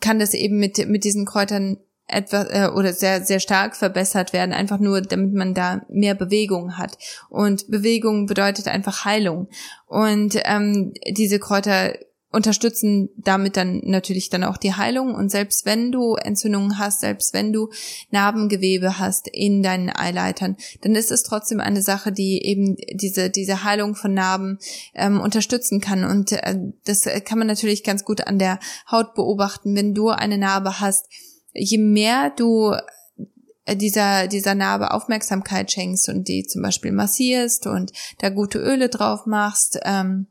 [0.00, 1.78] kann das eben mit, mit diesen Kräutern
[2.08, 6.78] etwas äh, oder sehr sehr stark verbessert werden, einfach nur damit man da mehr Bewegung
[6.78, 6.96] hat.
[7.28, 9.48] Und Bewegung bedeutet einfach Heilung.
[9.86, 11.94] Und ähm, diese Kräuter
[12.36, 15.14] unterstützen damit dann natürlich dann auch die Heilung.
[15.14, 17.70] Und selbst wenn du Entzündungen hast, selbst wenn du
[18.10, 23.64] Narbengewebe hast in deinen Eileitern, dann ist es trotzdem eine Sache, die eben diese, diese
[23.64, 24.58] Heilung von Narben
[24.94, 26.04] ähm, unterstützen kann.
[26.04, 29.74] Und äh, das kann man natürlich ganz gut an der Haut beobachten.
[29.74, 31.06] Wenn du eine Narbe hast,
[31.54, 32.74] je mehr du
[33.64, 38.90] äh, dieser, dieser Narbe Aufmerksamkeit schenkst und die zum Beispiel massierst und da gute Öle
[38.90, 40.26] drauf machst, ähm,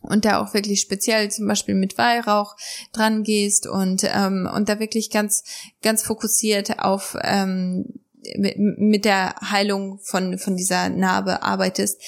[0.00, 2.56] und da auch wirklich speziell zum Beispiel mit Weihrauch
[2.92, 5.44] dran gehst und, ähm, und da wirklich ganz,
[5.82, 8.00] ganz fokussiert auf ähm,
[8.36, 12.00] mit der Heilung von, von dieser Narbe arbeitest,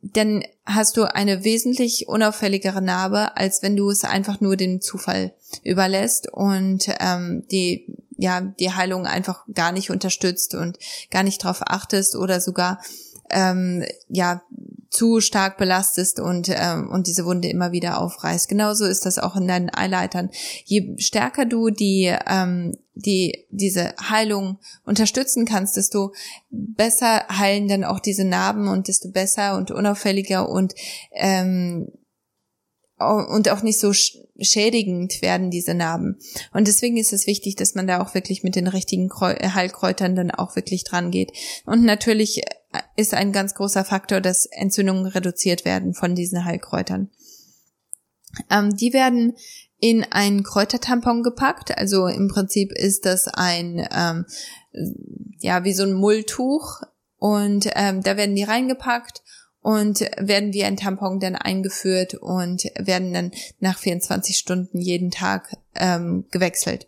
[0.00, 5.34] dann hast du eine wesentlich unauffälligere Narbe, als wenn du es einfach nur dem Zufall
[5.64, 10.78] überlässt und ähm, die ja die Heilung einfach gar nicht unterstützt und
[11.10, 12.80] gar nicht drauf achtest oder sogar
[13.30, 14.42] ähm, ja
[14.90, 18.48] zu stark belastest und, ähm, und diese Wunde immer wieder aufreißt.
[18.48, 20.30] Genauso ist das auch in deinen Eileitern.
[20.64, 26.12] Je stärker du die, ähm, die, diese Heilung unterstützen kannst, desto
[26.50, 30.74] besser heilen dann auch diese Narben und desto besser und unauffälliger und
[31.12, 31.88] ähm,
[33.00, 36.18] und auch nicht so schädigend werden diese Narben.
[36.52, 40.32] Und deswegen ist es wichtig, dass man da auch wirklich mit den richtigen Heilkräutern dann
[40.32, 41.32] auch wirklich dran geht.
[41.64, 42.42] Und natürlich
[42.96, 47.10] ist ein ganz großer Faktor, dass Entzündungen reduziert werden von diesen Heilkräutern.
[48.50, 49.34] Ähm, die werden
[49.80, 51.76] in einen Kräutertampon gepackt.
[51.76, 54.26] Also im Prinzip ist das ein, ähm,
[55.38, 56.82] ja, wie so ein Mulltuch.
[57.16, 59.22] Und ähm, da werden die reingepackt
[59.60, 65.56] und werden wie ein Tampon dann eingeführt und werden dann nach 24 Stunden jeden Tag
[65.74, 66.86] ähm, gewechselt.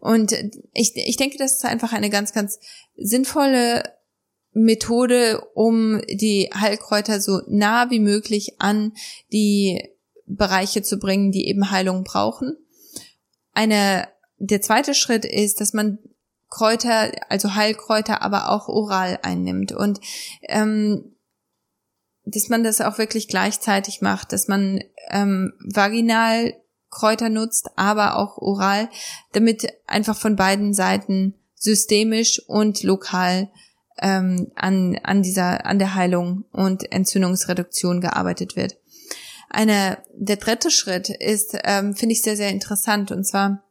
[0.00, 0.32] Und
[0.72, 2.58] ich, ich denke, das ist einfach eine ganz, ganz
[2.96, 3.84] sinnvolle
[4.64, 8.92] Methode, um die Heilkräuter so nah wie möglich an
[9.32, 9.82] die
[10.26, 12.56] Bereiche zu bringen, die eben Heilung brauchen.
[13.52, 15.98] Eine, der zweite Schritt ist, dass man
[16.50, 20.00] Kräuter, also Heilkräuter, aber auch oral einnimmt und
[20.42, 21.14] ähm,
[22.24, 26.54] dass man das auch wirklich gleichzeitig macht, dass man ähm, vaginal
[26.90, 28.88] Kräuter nutzt, aber auch oral,
[29.32, 33.50] damit einfach von beiden Seiten systemisch und lokal
[34.02, 38.76] ähm, an, an dieser, an der Heilung und Entzündungsreduktion gearbeitet wird.
[39.50, 43.64] Eine, der dritte Schritt ist, ähm, finde ich sehr, sehr interessant und zwar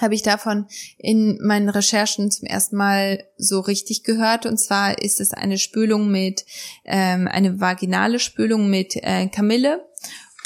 [0.00, 4.46] habe ich davon in meinen Recherchen zum ersten Mal so richtig gehört.
[4.46, 6.46] Und zwar ist es eine Spülung mit,
[6.84, 9.86] ähm, eine vaginale Spülung mit äh, Kamille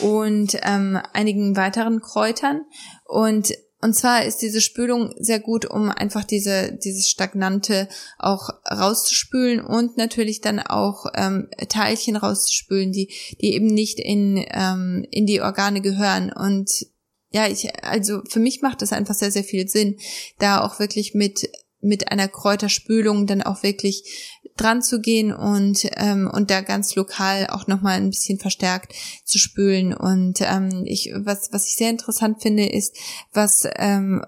[0.01, 2.63] und ähm, einigen weiteren Kräutern.
[3.05, 9.61] Und und zwar ist diese Spülung sehr gut, um einfach diese, dieses Stagnante auch rauszuspülen
[9.61, 15.43] und natürlich dann auch ähm, Teilchen rauszuspülen, die, die eben nicht in, ähm, in die
[15.43, 16.33] Organe gehören.
[16.33, 16.87] Und
[17.31, 19.99] ja, ich, also für mich macht das einfach sehr, sehr viel Sinn,
[20.39, 26.31] da auch wirklich mit mit einer Kräuterspülung dann auch wirklich dran zu gehen und ähm,
[26.33, 31.13] und da ganz lokal auch noch mal ein bisschen verstärkt zu spülen und ähm, ich
[31.15, 32.97] was was ich sehr interessant finde ist
[33.33, 34.25] was ähm,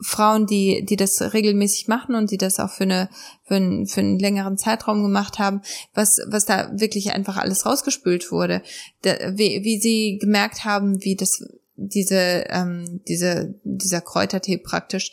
[0.00, 3.08] Frauen, die, die das regelmäßig machen und die das auch für eine,
[3.44, 5.62] für einen, für einen längeren Zeitraum gemacht haben,
[5.94, 8.62] was, was da wirklich einfach alles rausgespült wurde.
[9.02, 11.42] Da, wie, wie sie gemerkt haben, wie das,
[11.76, 15.12] diese, ähm, diese, dieser Kräutertee praktisch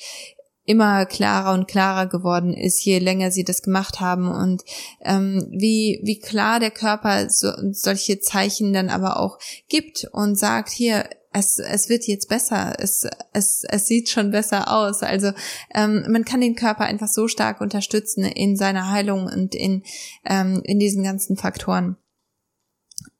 [0.65, 4.63] immer klarer und klarer geworden ist, je länger sie das gemacht haben und
[5.01, 10.69] ähm, wie, wie klar der Körper so, solche Zeichen dann aber auch gibt und sagt,
[10.69, 15.01] hier, es, es wird jetzt besser, es, es, es sieht schon besser aus.
[15.01, 15.31] Also
[15.73, 19.83] ähm, man kann den Körper einfach so stark unterstützen in seiner Heilung und in,
[20.25, 21.97] ähm, in diesen ganzen Faktoren.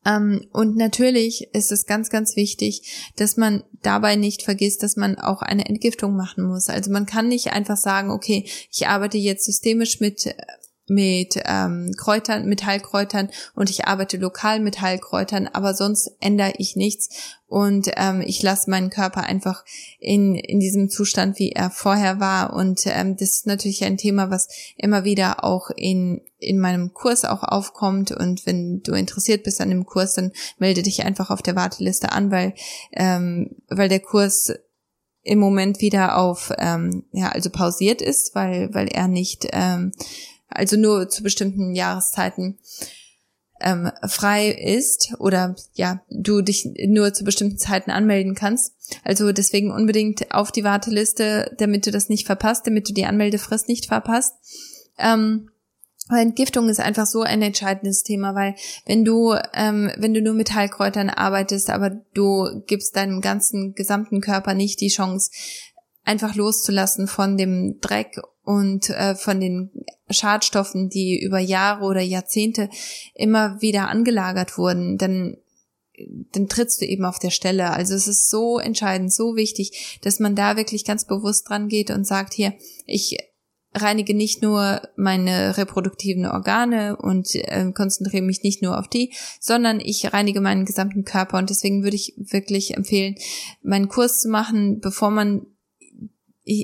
[0.05, 5.17] Ähm, und natürlich ist es ganz, ganz wichtig, dass man dabei nicht vergisst, dass man
[5.17, 6.69] auch eine Entgiftung machen muss.
[6.69, 10.33] Also man kann nicht einfach sagen, okay, ich arbeite jetzt systemisch mit
[10.87, 16.75] mit ähm, Kräutern, mit Heilkräutern und ich arbeite lokal mit Heilkräutern, aber sonst ändere ich
[16.75, 19.63] nichts und ähm, ich lasse meinen Körper einfach
[19.99, 22.51] in, in diesem Zustand, wie er vorher war.
[22.53, 27.25] Und ähm, das ist natürlich ein Thema, was immer wieder auch in, in meinem Kurs
[27.25, 28.09] auch aufkommt.
[28.09, 32.11] Und wenn du interessiert bist an dem Kurs, dann melde dich einfach auf der Warteliste
[32.11, 32.55] an, weil,
[32.91, 34.51] ähm, weil der Kurs
[35.21, 39.91] im Moment wieder auf, ähm, ja, also pausiert ist, weil, weil er nicht, ähm,
[40.53, 42.57] also nur zu bestimmten Jahreszeiten
[43.63, 48.73] ähm, frei ist oder ja, du dich nur zu bestimmten Zeiten anmelden kannst.
[49.03, 53.67] Also deswegen unbedingt auf die Warteliste, damit du das nicht verpasst, damit du die Anmeldefrist
[53.67, 54.35] nicht verpasst.
[54.97, 55.49] Ähm,
[56.09, 60.53] Entgiftung ist einfach so ein entscheidendes Thema, weil wenn du, ähm, wenn du nur mit
[60.53, 65.31] Heilkräutern arbeitest, aber du gibst deinem ganzen gesamten Körper nicht die Chance,
[66.03, 69.71] einfach loszulassen von dem Dreck und äh, von den
[70.09, 72.69] Schadstoffen, die über Jahre oder Jahrzehnte
[73.15, 75.37] immer wieder angelagert wurden, dann
[76.31, 77.69] dann trittst du eben auf der Stelle.
[77.69, 81.91] Also es ist so entscheidend, so wichtig, dass man da wirklich ganz bewusst dran geht
[81.91, 82.53] und sagt, hier,
[82.85, 83.17] ich
[83.75, 89.79] reinige nicht nur meine reproduktiven Organe und äh, konzentriere mich nicht nur auf die, sondern
[89.79, 91.37] ich reinige meinen gesamten Körper.
[91.37, 93.15] Und deswegen würde ich wirklich empfehlen,
[93.61, 95.45] meinen Kurs zu machen, bevor man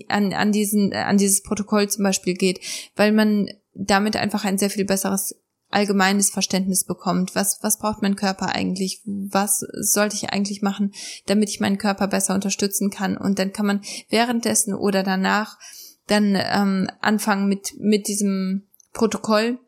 [0.07, 2.59] an, an, diesen, an dieses Protokoll zum Beispiel geht,
[2.95, 5.35] weil man damit einfach ein sehr viel besseres
[5.71, 7.35] allgemeines Verständnis bekommt.
[7.35, 9.01] Was, was braucht mein Körper eigentlich?
[9.05, 10.93] Was sollte ich eigentlich machen,
[11.27, 13.15] damit ich meinen Körper besser unterstützen kann?
[13.15, 15.59] Und dann kann man währenddessen oder danach
[16.07, 19.59] dann ähm, anfangen mit, mit diesem Protokoll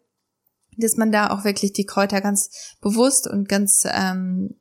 [0.77, 4.55] dass man da auch wirklich die Kräuter ganz bewusst und ganz ähm,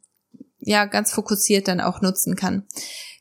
[0.58, 2.66] ja ganz fokussiert dann auch nutzen kann.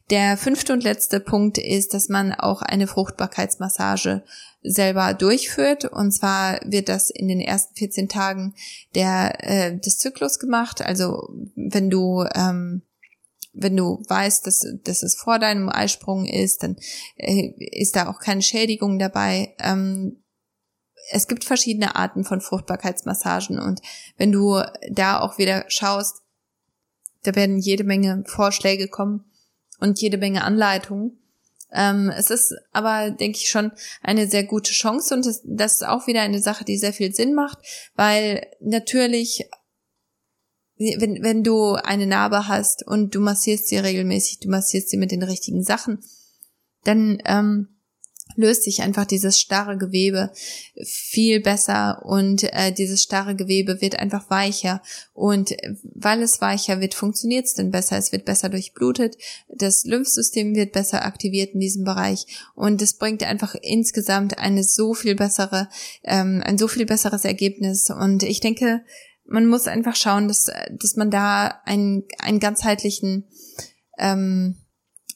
[0.09, 4.23] Der fünfte und letzte Punkt ist, dass man auch eine Fruchtbarkeitsmassage
[4.63, 5.85] selber durchführt.
[5.85, 8.55] Und zwar wird das in den ersten 14 Tagen
[8.95, 10.81] der, äh, des Zyklus gemacht.
[10.81, 12.81] Also wenn du ähm,
[13.51, 16.77] wenn du weißt, dass, dass es vor deinem Eisprung ist, dann
[17.17, 19.55] äh, ist da auch keine Schädigung dabei.
[19.59, 20.23] Ähm,
[21.11, 23.81] es gibt verschiedene Arten von Fruchtbarkeitsmassagen und
[24.17, 26.21] wenn du da auch wieder schaust,
[27.23, 29.28] da werden jede Menge Vorschläge kommen
[29.79, 31.17] und jede Menge Anleitungen.
[31.71, 33.71] Ähm, es ist aber, denke ich, schon
[34.01, 37.13] eine sehr gute Chance und das, das ist auch wieder eine Sache, die sehr viel
[37.13, 37.59] Sinn macht,
[37.95, 39.47] weil natürlich
[40.79, 45.11] wenn, wenn du eine Narbe hast und du massierst sie regelmäßig, du massierst sie mit
[45.11, 45.99] den richtigen Sachen,
[46.85, 47.67] dann ähm,
[48.39, 50.31] löst sich einfach dieses starre Gewebe
[50.83, 54.81] viel besser und äh, dieses starre Gewebe wird einfach weicher.
[55.13, 59.17] Und weil es weicher wird, funktioniert es dann besser, es wird besser durchblutet,
[59.53, 62.25] das Lymphsystem wird besser aktiviert in diesem Bereich
[62.55, 65.67] und es bringt einfach insgesamt eine so viel bessere,
[66.03, 67.89] ähm, ein so viel besseres Ergebnis.
[67.89, 68.81] Und ich denke,
[69.25, 73.25] man muss einfach schauen, dass, dass man da einen, einen ganzheitlichen
[73.97, 74.55] ähm,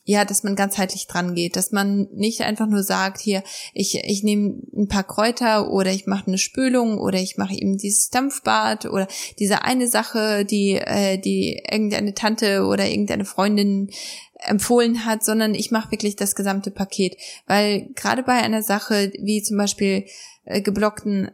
[0.05, 3.41] ja, dass man ganzheitlich dran geht, dass man nicht einfach nur sagt, hier,
[3.73, 7.77] ich, ich nehme ein paar Kräuter oder ich mache eine Spülung oder ich mache eben
[7.77, 9.07] dieses Dampfbad oder
[9.39, 13.91] diese eine Sache, die, äh, die irgendeine Tante oder irgendeine Freundin
[14.45, 17.15] empfohlen hat, sondern ich mache wirklich das gesamte Paket.
[17.47, 20.05] Weil gerade bei einer Sache wie zum Beispiel
[20.43, 21.31] äh, geblockten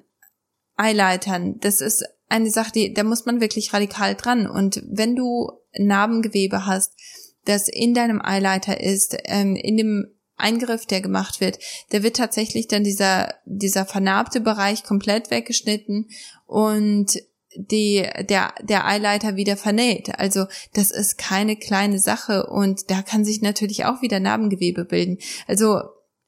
[0.75, 4.47] Eileitern, das ist eine Sache, die, da muss man wirklich radikal dran.
[4.47, 6.93] Und wenn du Narbengewebe hast,
[7.45, 10.07] das in deinem Eileiter ist, ähm, in dem
[10.39, 11.59] Eingriff, der gemacht wird,
[11.91, 16.09] der wird tatsächlich dann dieser, dieser vernarbte Bereich komplett weggeschnitten
[16.45, 17.21] und
[17.55, 20.17] die, der, der Eileiter wieder vernäht.
[20.17, 25.17] Also das ist keine kleine Sache und da kann sich natürlich auch wieder Narbengewebe bilden.
[25.47, 25.81] Also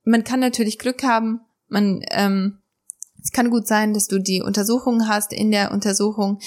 [0.03, 2.57] man kann natürlich Glück haben, man, ähm,
[3.23, 5.31] es kann gut sein, dass du die Untersuchung hast.
[5.31, 6.39] In der Untersuchung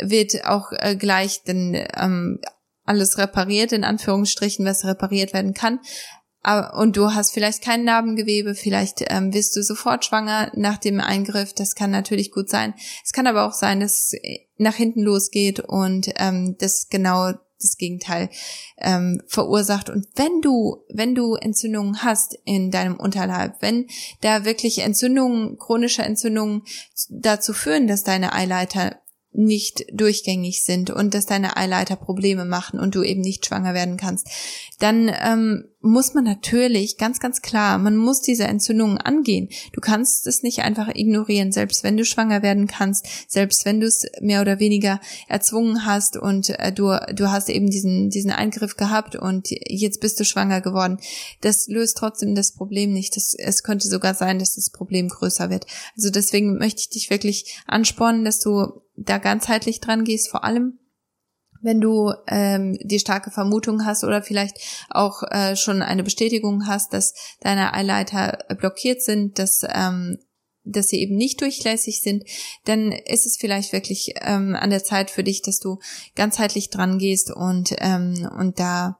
[0.00, 2.40] wird auch äh, gleich dann ähm,
[2.84, 5.80] alles repariert, in Anführungsstrichen, was repariert werden kann.
[6.76, 11.54] Und du hast vielleicht kein Narbengewebe, vielleicht ähm, wirst du sofort schwanger nach dem Eingriff.
[11.54, 12.74] Das kann natürlich gut sein.
[13.02, 14.20] Es kann aber auch sein, dass es
[14.58, 17.32] nach hinten losgeht und ähm, das genau
[17.64, 18.28] das Gegenteil
[18.78, 19.88] ähm, verursacht.
[19.88, 23.86] Und wenn du, wenn du Entzündungen hast in deinem Unterleib, wenn
[24.20, 26.62] da wirklich Entzündungen, chronische Entzündungen
[27.08, 29.00] dazu führen, dass deine Eileiter
[29.34, 33.96] nicht durchgängig sind und dass deine Eileiter Probleme machen und du eben nicht schwanger werden
[33.96, 34.28] kannst,
[34.84, 39.48] dann ähm, muss man natürlich ganz, ganz klar, man muss diese Entzündungen angehen.
[39.72, 43.86] Du kannst es nicht einfach ignorieren, selbst wenn du schwanger werden kannst, selbst wenn du
[43.86, 48.76] es mehr oder weniger erzwungen hast und äh, du, du hast eben diesen, diesen Eingriff
[48.76, 50.98] gehabt und jetzt bist du schwanger geworden.
[51.40, 53.16] Das löst trotzdem das Problem nicht.
[53.16, 55.64] Das, es könnte sogar sein, dass das Problem größer wird.
[55.96, 60.78] Also deswegen möchte ich dich wirklich anspornen, dass du da ganzheitlich dran gehst, vor allem
[61.64, 64.58] wenn du ähm, die starke Vermutung hast oder vielleicht
[64.90, 70.18] auch äh, schon eine Bestätigung hast, dass deine Eileiter blockiert sind, dass ähm,
[70.66, 72.24] dass sie eben nicht durchlässig sind,
[72.64, 75.78] dann ist es vielleicht wirklich ähm, an der Zeit für dich, dass du
[76.14, 78.98] ganzheitlich dran gehst und ähm, und da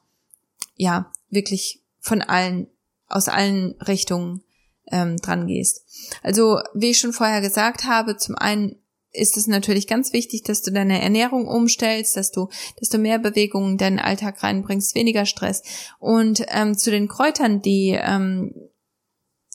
[0.76, 2.66] ja wirklich von allen
[3.08, 4.42] aus allen Richtungen
[4.90, 5.84] ähm, dran gehst.
[6.22, 8.76] Also wie ich schon vorher gesagt habe, zum einen
[9.14, 12.48] ist es natürlich ganz wichtig, dass du deine Ernährung umstellst, dass du,
[12.78, 15.62] dass du mehr Bewegung in deinen Alltag reinbringst, weniger Stress.
[16.00, 18.52] Und ähm, zu den Kräutern, die, ähm,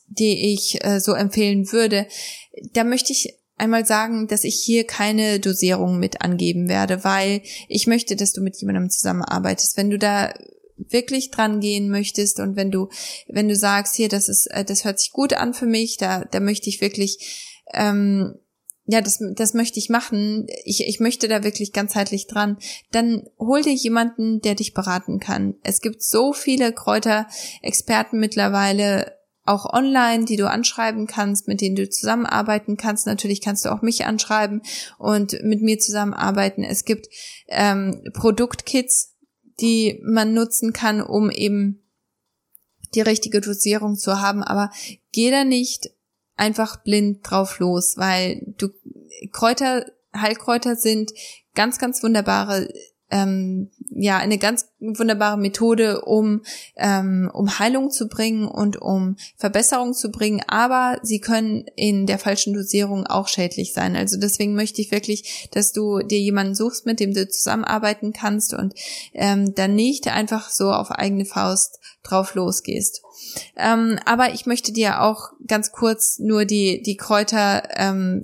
[0.08, 2.08] die ich äh, so empfehlen würde,
[2.74, 7.86] da möchte ich einmal sagen, dass ich hier keine Dosierung mit angeben werde, weil ich
[7.88, 9.76] möchte, dass du mit jemandem zusammenarbeitest.
[9.76, 10.34] Wenn du da
[10.78, 12.88] wirklich dran gehen möchtest und wenn du,
[13.28, 16.24] wenn du sagst, hier, das ist, äh, das hört sich gut an für mich, da,
[16.24, 18.36] da möchte ich wirklich ähm,
[18.92, 22.58] ja, das, das möchte ich machen, ich, ich möchte da wirklich ganzheitlich dran,
[22.92, 25.54] dann hol dir jemanden, der dich beraten kann.
[25.62, 29.16] Es gibt so viele Kräuterexperten mittlerweile,
[29.46, 33.06] auch online, die du anschreiben kannst, mit denen du zusammenarbeiten kannst.
[33.06, 34.64] Natürlich kannst du auch mich anschreiben
[34.98, 36.64] und mit mir zusammenarbeiten.
[36.64, 37.10] Es gibt
[37.48, 39.16] ähm, Produktkits,
[39.60, 41.84] die man nutzen kann, um eben
[42.96, 44.44] die richtige Dosierung zu haben.
[44.44, 44.72] Aber
[45.12, 45.92] geh da nicht
[46.40, 48.70] einfach blind drauf los, weil du
[49.32, 49.86] Kräuter,
[50.16, 51.12] Heilkräuter sind
[51.54, 52.68] ganz, ganz wunderbare
[53.12, 56.42] ähm, ja eine ganz wunderbare Methode, um
[56.76, 62.20] ähm, um Heilung zu bringen und um Verbesserung zu bringen, aber sie können in der
[62.20, 63.96] falschen Dosierung auch schädlich sein.
[63.96, 68.54] Also deswegen möchte ich wirklich, dass du dir jemanden suchst, mit dem du zusammenarbeiten kannst
[68.54, 68.74] und
[69.14, 73.02] ähm, dann nicht einfach so auf eigene Faust drauf losgehst.
[73.58, 78.24] Ähm, aber ich möchte dir auch ganz kurz nur die die Kräuter ähm,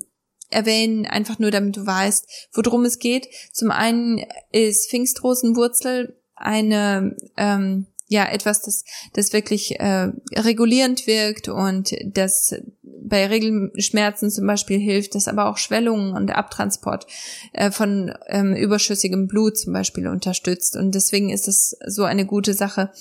[0.50, 3.28] erwähnen, einfach nur damit du weißt, worum es geht.
[3.52, 8.84] Zum einen ist Pfingstrosenwurzel eine ähm, ja etwas, das
[9.14, 15.58] das wirklich äh, regulierend wirkt und das bei Regelschmerzen zum Beispiel hilft, das aber auch
[15.58, 17.08] Schwellungen und Abtransport
[17.54, 22.54] äh, von ähm, überschüssigem Blut zum Beispiel unterstützt und deswegen ist es so eine gute
[22.54, 22.92] Sache,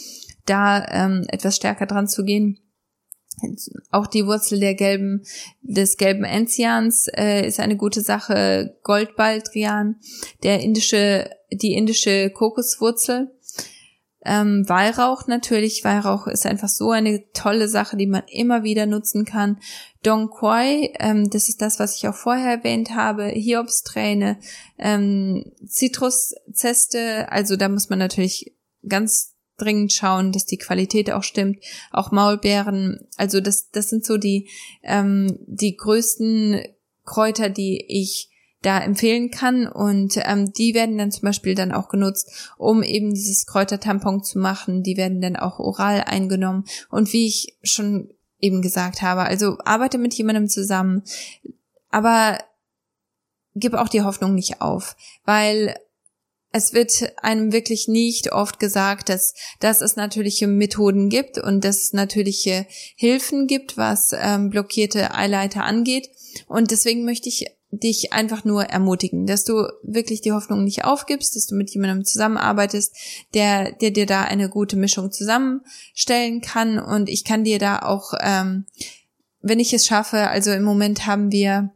[0.46, 2.58] da ähm, etwas stärker dran zu gehen.
[3.90, 5.22] Auch die Wurzel der gelben,
[5.62, 8.76] des gelben Enzians äh, ist eine gute Sache.
[8.82, 9.96] Goldbaldrian,
[10.42, 13.30] der indische, die indische Kokoswurzel.
[14.24, 15.84] Ähm, Weihrauch natürlich.
[15.84, 19.58] Weihrauch ist einfach so eine tolle Sache, die man immer wieder nutzen kann.
[20.02, 23.26] Dong Quai, ähm, das ist das, was ich auch vorher erwähnt habe.
[23.26, 24.38] Hiobsträne,
[24.78, 27.30] ähm, Zitruszeste.
[27.30, 28.54] Also da muss man natürlich
[28.88, 31.58] ganz dringend schauen, dass die Qualität auch stimmt.
[31.90, 34.48] Auch Maulbeeren, also das, das sind so die,
[34.82, 36.62] ähm, die größten
[37.04, 38.30] Kräuter, die ich
[38.62, 43.12] da empfehlen kann und ähm, die werden dann zum Beispiel dann auch genutzt, um eben
[43.12, 44.82] dieses Kräutertampon zu machen.
[44.82, 49.98] Die werden dann auch oral eingenommen und wie ich schon eben gesagt habe, also arbeite
[49.98, 51.02] mit jemandem zusammen,
[51.90, 52.38] aber
[53.54, 55.76] gib auch die Hoffnung nicht auf, weil
[56.54, 61.82] es wird einem wirklich nicht oft gesagt, dass, dass es natürliche Methoden gibt und dass
[61.82, 66.08] es natürliche Hilfen gibt, was ähm, blockierte Eileiter angeht.
[66.46, 71.34] Und deswegen möchte ich dich einfach nur ermutigen, dass du wirklich die Hoffnung nicht aufgibst,
[71.34, 72.94] dass du mit jemandem zusammenarbeitest,
[73.34, 76.78] der, der dir da eine gute Mischung zusammenstellen kann.
[76.78, 78.66] Und ich kann dir da auch, ähm,
[79.40, 81.72] wenn ich es schaffe, also im Moment haben wir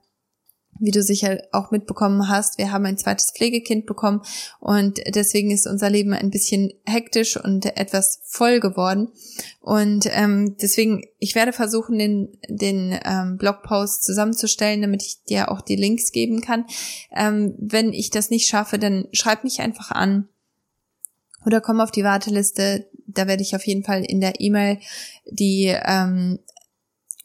[0.81, 4.23] wie du sicher auch mitbekommen hast, wir haben ein zweites Pflegekind bekommen
[4.61, 9.09] und deswegen ist unser Leben ein bisschen hektisch und etwas voll geworden.
[9.61, 15.61] Und ähm, deswegen, ich werde versuchen, den, den ähm, Blogpost zusammenzustellen, damit ich dir auch
[15.61, 16.65] die Links geben kann.
[17.15, 20.29] Ähm, wenn ich das nicht schaffe, dann schreib mich einfach an
[21.45, 22.87] oder komm auf die Warteliste.
[23.07, 24.79] Da werde ich auf jeden Fall in der E-Mail
[25.31, 26.39] die ähm,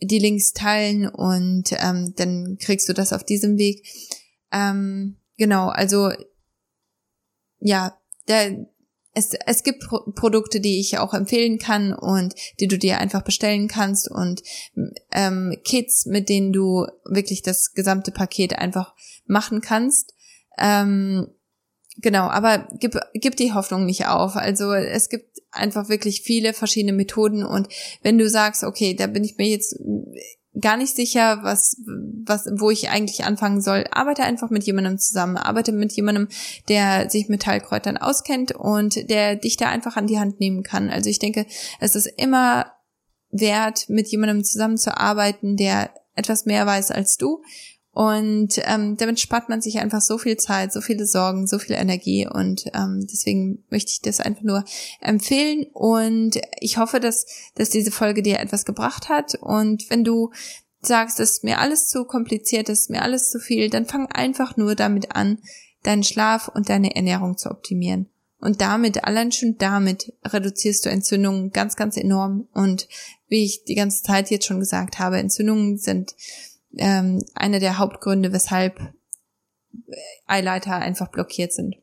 [0.05, 3.85] die Links teilen und ähm, dann kriegst du das auf diesem Weg.
[4.51, 6.11] Ähm, genau, also
[7.59, 7.97] ja,
[8.27, 8.49] da,
[9.13, 13.21] es, es gibt Pro Produkte, die ich auch empfehlen kann und die du dir einfach
[13.21, 14.41] bestellen kannst und
[15.11, 18.93] ähm, Kits, mit denen du wirklich das gesamte Paket einfach
[19.25, 20.13] machen kannst.
[20.57, 21.27] Ähm,
[21.97, 24.35] genau, aber gib, gib die Hoffnung nicht auf.
[24.35, 27.43] Also es gibt einfach wirklich viele verschiedene Methoden.
[27.43, 27.69] Und
[28.01, 29.77] wenn du sagst, okay, da bin ich mir jetzt
[30.59, 31.77] gar nicht sicher, was,
[32.25, 36.27] was, wo ich eigentlich anfangen soll, arbeite einfach mit jemandem zusammen, arbeite mit jemandem,
[36.69, 40.89] der sich mit Heilkräutern auskennt und der dich da einfach an die Hand nehmen kann.
[40.89, 41.45] Also ich denke,
[41.79, 42.67] es ist immer
[43.31, 47.41] wert, mit jemandem zusammenzuarbeiten, der etwas mehr weiß als du
[47.93, 51.75] und ähm, damit spart man sich einfach so viel Zeit, so viele Sorgen, so viel
[51.75, 52.27] Energie.
[52.27, 54.65] Und ähm, deswegen möchte ich das einfach nur
[54.99, 55.67] empfehlen.
[55.73, 59.35] Und ich hoffe, dass, dass diese Folge dir etwas gebracht hat.
[59.35, 60.31] Und wenn du
[60.81, 64.07] sagst, das ist mir alles zu kompliziert, das ist mir alles zu viel, dann fang
[64.07, 65.37] einfach nur damit an,
[65.83, 68.09] deinen Schlaf und deine Ernährung zu optimieren.
[68.39, 72.47] Und damit, allein schon damit, reduzierst du Entzündungen ganz, ganz enorm.
[72.53, 72.87] Und
[73.27, 76.15] wie ich die ganze Zeit jetzt schon gesagt habe, Entzündungen sind
[76.77, 78.79] ähm, einer der Hauptgründe, weshalb
[80.25, 81.75] Eileiter einfach blockiert sind.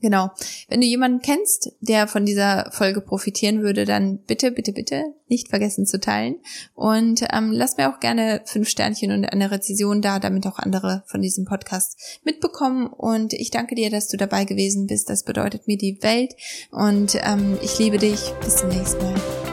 [0.00, 0.30] Genau.
[0.68, 5.48] Wenn du jemanden kennst, der von dieser Folge profitieren würde, dann bitte, bitte, bitte nicht
[5.48, 6.36] vergessen zu teilen.
[6.74, 11.02] Und ähm, lass mir auch gerne fünf Sternchen und eine Rezession da, damit auch andere
[11.06, 12.86] von diesem Podcast mitbekommen.
[12.86, 15.08] Und ich danke dir, dass du dabei gewesen bist.
[15.08, 16.34] Das bedeutet mir die Welt.
[16.70, 18.20] Und ähm, ich liebe dich.
[18.44, 19.45] Bis zum nächsten Mal.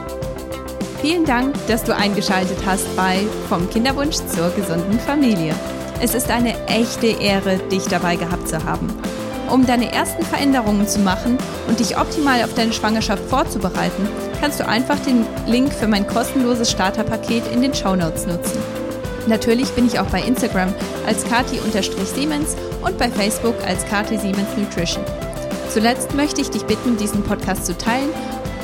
[1.04, 5.54] Vielen Dank, dass du eingeschaltet hast bei Vom Kinderwunsch zur gesunden Familie.
[6.00, 8.88] Es ist eine echte Ehre, dich dabei gehabt zu haben.
[9.50, 11.36] Um deine ersten Veränderungen zu machen
[11.68, 14.08] und dich optimal auf deine Schwangerschaft vorzubereiten,
[14.40, 18.56] kannst du einfach den Link für mein kostenloses Starterpaket in den Shownotes nutzen.
[19.26, 20.72] Natürlich bin ich auch bei Instagram
[21.06, 25.04] als kati-siemens und bei Facebook als kati siemens nutrition.
[25.68, 28.08] Zuletzt möchte ich dich bitten, diesen Podcast zu teilen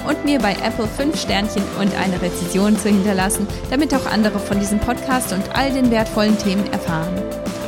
[0.06, 4.58] und mir bei Apple 5 Sternchen und eine Rezension zu hinterlassen, damit auch andere von
[4.58, 7.14] diesem Podcast und all den wertvollen Themen erfahren.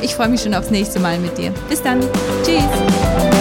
[0.01, 1.53] Ich freue mich schon aufs nächste Mal mit dir.
[1.69, 2.01] Bis dann.
[2.43, 3.32] Tschüss.